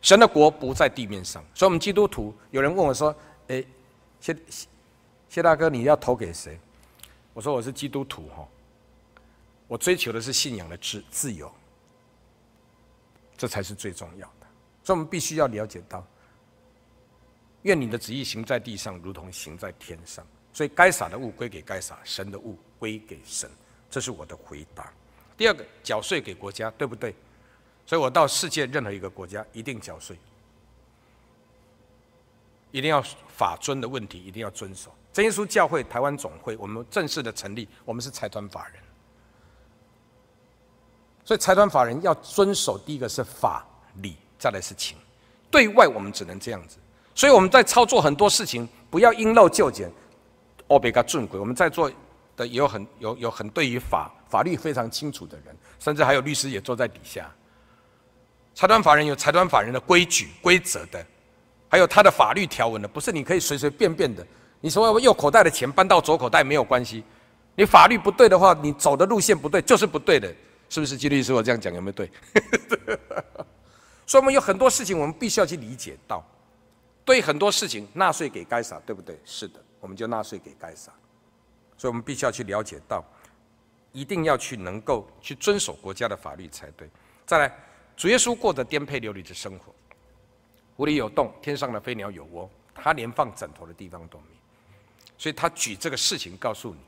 [0.02, 3.14] 神的国不在地面上，所以我们基督徒，有人问我说
[3.48, 3.66] ：“诶，
[4.20, 4.36] 谢
[5.28, 6.58] 谢大哥，你要投给谁？”
[7.34, 8.46] 我说：“我是基督徒，哈。”
[9.68, 11.52] 我追求的是信仰的自自由，
[13.36, 14.46] 这才是最重要的。
[14.82, 16.04] 所以，我们必须要了解到，
[17.62, 20.26] 愿你的旨意行在地上，如同行在天上。
[20.52, 23.48] 所以，该撒的物归给该撒，神的物归给神。
[23.88, 24.92] 这是我的回答。
[25.36, 27.14] 第二个，缴税给国家，对不对？
[27.90, 30.16] 所以我到世界任何一个国家，一定缴税，
[32.70, 33.02] 一定要
[33.36, 34.94] 法尊的问题一定要遵守。
[35.12, 38.76] 真耶稣教会台湾总会，我们正式的成立，我们是财团法人。
[41.24, 43.66] 所以财团法人要遵守，第一个是法
[43.96, 44.96] 理，再来是情。
[45.50, 46.76] 对外我们只能这样子。
[47.12, 49.90] 所以我们在操作很多事情，不要因陋就简，
[50.68, 51.40] 欧别个正规。
[51.40, 51.90] 我们在座
[52.36, 55.46] 的也有很有有很对于法法律非常清楚的人，
[55.80, 57.28] 甚至还有律师也坐在底下。
[58.60, 61.02] 财团法人有财团法人的规矩规则的，
[61.66, 64.22] 还有他的法律条文的，不是你可以随随便便的。
[64.60, 67.02] 你说右口袋的钱搬到左口袋没有关系，
[67.54, 70.30] 你法律不对的话，你走的路线不对就是不对的。
[70.68, 71.32] 是不是基律师？
[71.32, 72.10] 我这样讲有没有对？
[74.06, 76.22] 所以，我们有很多事情，我们必须要去理解到，
[77.02, 79.18] 对很多事情，纳税给该啥，对不对？
[79.24, 80.92] 是的，我们就纳税给该啥。
[81.78, 83.02] 所以我们必须要去了解到，
[83.92, 86.86] 一定要去能够去遵守国家的法律才对。
[87.24, 87.52] 再来，
[88.00, 89.74] 主耶稣过着颠沛流离的生活，
[90.74, 94.40] 湖里有洞，天上的飞鸟有窝，他连放枕头的地方都没有。
[95.18, 96.80] 所以他举这个事情告诉你，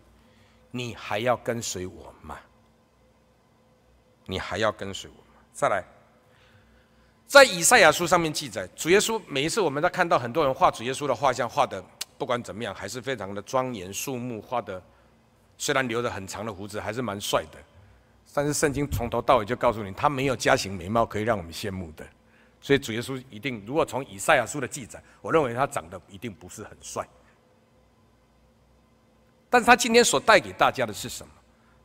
[0.71, 2.39] 你还要跟随我吗？
[4.25, 5.43] 你还要跟随我吗？
[5.53, 5.85] 再来，
[7.27, 11.85] 在以赛亚书上面记载，主耶稣每一次我们在看到很多人画主耶稣的画像，画的
[12.17, 14.83] 不管怎么样，还是非常的庄严肃穆，画的
[15.59, 17.59] 虽然留着很长的胡子，还是蛮帅的。
[18.35, 22.07] 但是圣经从头到尾就告诉你，他没有家型美貌可以让我们羡慕的。
[22.61, 27.07] 所以主耶稣一定，如果从以赛亚书的记载，我认为他长得一定不是很帅。
[29.51, 31.33] 但是他今天所带给大家的是什么？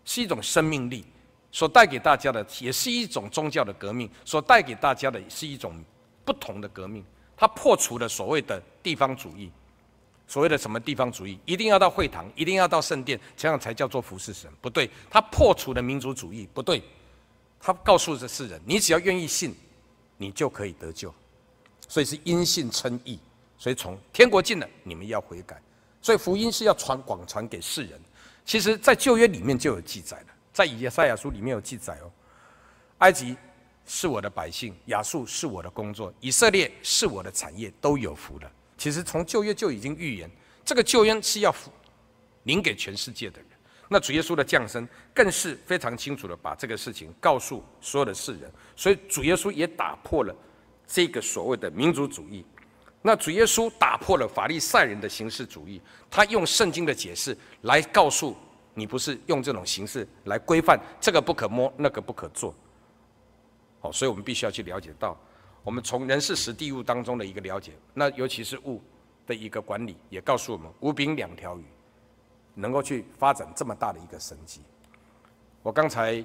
[0.06, 1.06] 是一种生命力。
[1.50, 5.82] 所带给大家的也是一种宗教的革命，所带给大家的是一种
[6.26, 7.04] 不同的革命。
[7.38, 9.50] 他破除了所谓的地方主义，
[10.28, 14.90] 所谓的什么地方主义，一定要到会堂，一定要到圣殿，这样才叫做服侍神，不对。
[15.10, 16.84] 他破除了民族主义，不对。
[17.60, 19.56] 他告诉这世人，你只要愿意信，
[20.18, 21.14] 你就可以得救。
[21.88, 23.18] 所以是因信称义。
[23.58, 25.60] 所以从天国进了，你们要悔改。
[26.02, 28.00] 所以福音是要传广传给世人。
[28.46, 30.26] 其实，在旧约里面就有记载了。
[30.54, 32.12] 在以赛亚书里面有记载哦，
[33.00, 33.36] 埃及
[33.86, 38.52] 是我的百姓，亚述是我的工作，以色列是我的产业，都有福了。
[38.78, 40.30] 其实从旧约就已经预言，
[40.64, 41.54] 这个救恩是要
[42.44, 43.48] 临给全世界的人。
[43.90, 50.36] 那主耶稣的降生更是非常清楚的把这个事情告诉所有的世人，所以主耶稣也打破了
[50.86, 52.46] 这个所谓的民族主义。
[53.02, 58.36] 那主耶稣打破了法利赛人的形式主义，他用圣经的解释来告诉
[58.74, 62.54] 你，不是用这种形式来规范这个不可摸，那个不可做。
[63.80, 65.18] 好，所以我们必须要去了解到，
[65.68, 68.82] 我们从人事时地物当中的一个了解，那尤其是物
[69.26, 71.66] 的一个管理，也告诉我们五饼两条鱼
[72.54, 74.62] 能够去发展这么大的一个神迹。
[75.62, 76.24] 我刚才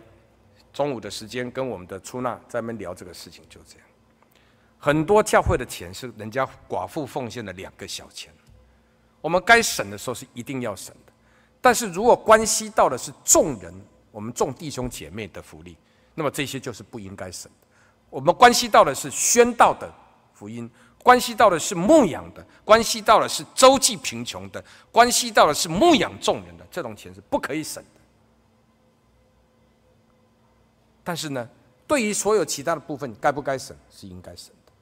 [0.72, 3.88] 中午的时间跟我们的出纳在那边聊这个事情，就这样。
[4.78, 8.32] 很多教会的钱是人家寡妇奉献的两个小钱，
[9.20, 11.12] 我们该省的时候是一定要省的，
[11.60, 13.74] 但是如果关系到的是众人，
[14.12, 15.76] 我们众弟兄姐妹的福利，
[16.14, 17.66] 那么这些就是不应该省的。
[18.12, 19.90] 我们关系到的是宣道的
[20.34, 20.70] 福音，
[21.02, 28.00] 关系到的是牧养的，关系到的是周济贫穷的，关系到的是牧养众人的，这种钱是不可以省的。
[31.02, 31.48] 但是呢，
[31.86, 34.72] 对于所有其他的部分，该不该省是应该省的。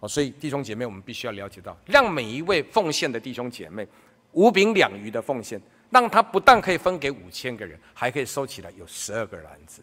[0.00, 3.88] 哦，所以弟兄姐妹，我们必须要了解到，让每一位奉献的弟兄姐妹，
[4.32, 5.58] 五饼两鱼的奉献，
[5.88, 9.82] 让他不但可以分给五千个人，还可以收起来有十二个篮子。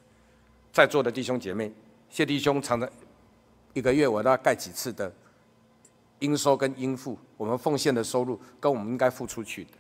[0.72, 1.72] 在座的弟兄姐妹，
[2.10, 2.90] 谢弟兄常常
[3.74, 5.14] 一个月我都要盖几次的
[6.20, 9.72] 应收跟应付，我们奉献的收入跟我们应该付出去的，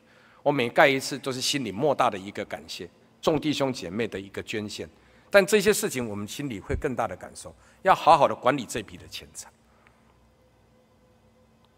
[0.44, 2.90] 我每盖一次都是心里莫大的一个感谢，
[3.22, 4.88] 众弟兄姐妹的一个捐献。
[5.30, 9.52] 但这些事情，我们心里会更大的感受，要好好的管理这笔的钱财。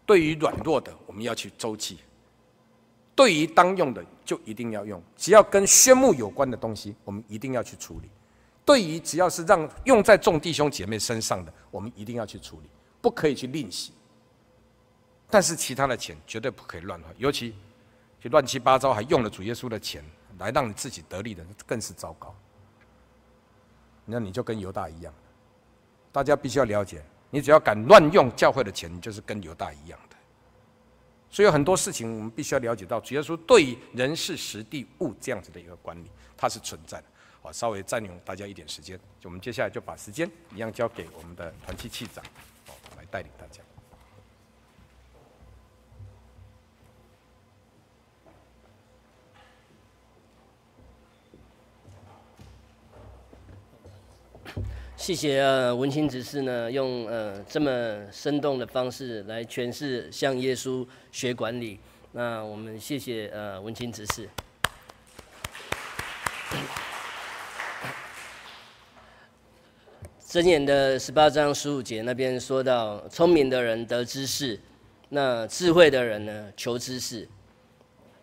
[0.06, 1.96] 对于软弱的，我们要去周济；
[3.14, 5.02] 对于当用的，就一定要用。
[5.16, 8.08] 只要跟宣牧有关的东西，我们一定要去处理。
[8.70, 12.70] 对于只要是让用在众弟兄姐妹身上的，我们一定要去处理，
[13.02, 13.92] 不可以去吝惜。
[15.28, 17.56] 但是其他的钱绝对不可以乱花，尤其
[18.20, 20.04] 就乱七八糟还用了主耶稣的钱
[20.38, 22.32] 来让你自己得利的，更是糟糕。
[24.04, 25.12] 那你就跟犹大一样，
[26.12, 27.02] 大家必须要了解。
[27.28, 30.16] 你只要敢乱用教会的钱，你就是跟犹大一样的。
[31.28, 37.04] 所以很多事情我们必须要了解到，主耶稣对于人事实地物这样子的一个管理，它是存在的。
[37.42, 42.22] 好，稍微占用大家一点时间，就我们接下来就把时间一样交给我们的团契气长，
[42.66, 43.62] 好，来带领大家。
[54.96, 57.70] 谢谢呃文清执事呢，用呃这么
[58.12, 61.80] 生动的方式来诠释向耶稣学管理。
[62.12, 64.28] 那我们谢谢呃文清执事。
[70.30, 74.56] 箴言的十八章十五节那边说到，聪明的人得知识，
[75.08, 77.28] 那智慧的人呢求知识。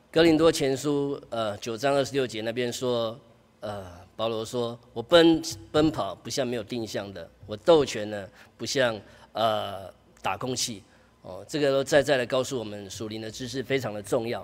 [0.09, 3.19] 哥林多前书呃九章二十六节那边说
[3.59, 3.85] 呃。
[4.15, 5.39] 保罗说：“我奔
[5.71, 8.27] 奔跑不像没有定向的，我斗拳呢
[8.57, 8.99] 不像
[9.33, 9.87] 呃
[10.23, 10.81] 打空气。
[11.21, 14.43] 哦，这个都在在的告诉我们属灵的知识非常的重要。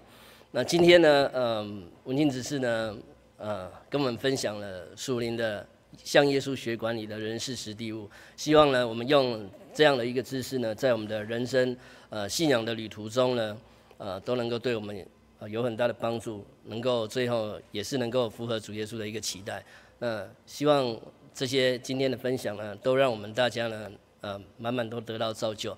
[0.52, 2.96] 那今天呢，嗯、文清执事呢，
[3.38, 5.66] 呃，跟我们分享了属灵的
[6.04, 8.10] 向耶稣学管理的人事实地物。
[8.38, 11.76] 希望呢，我们用这样的一个知识呢，在我们的人生
[12.10, 13.58] 呃信仰的旅途中呢，
[13.98, 15.06] 呃，都能够对我们。”
[15.50, 19.62] 有很大的帮助，能够最后也是能够符合主耶稣的一个期待。
[20.00, 20.98] 那希望
[21.34, 23.92] 这些今天的分享呢，都让我们大家呢，
[24.22, 25.78] 呃，满满都得到造就。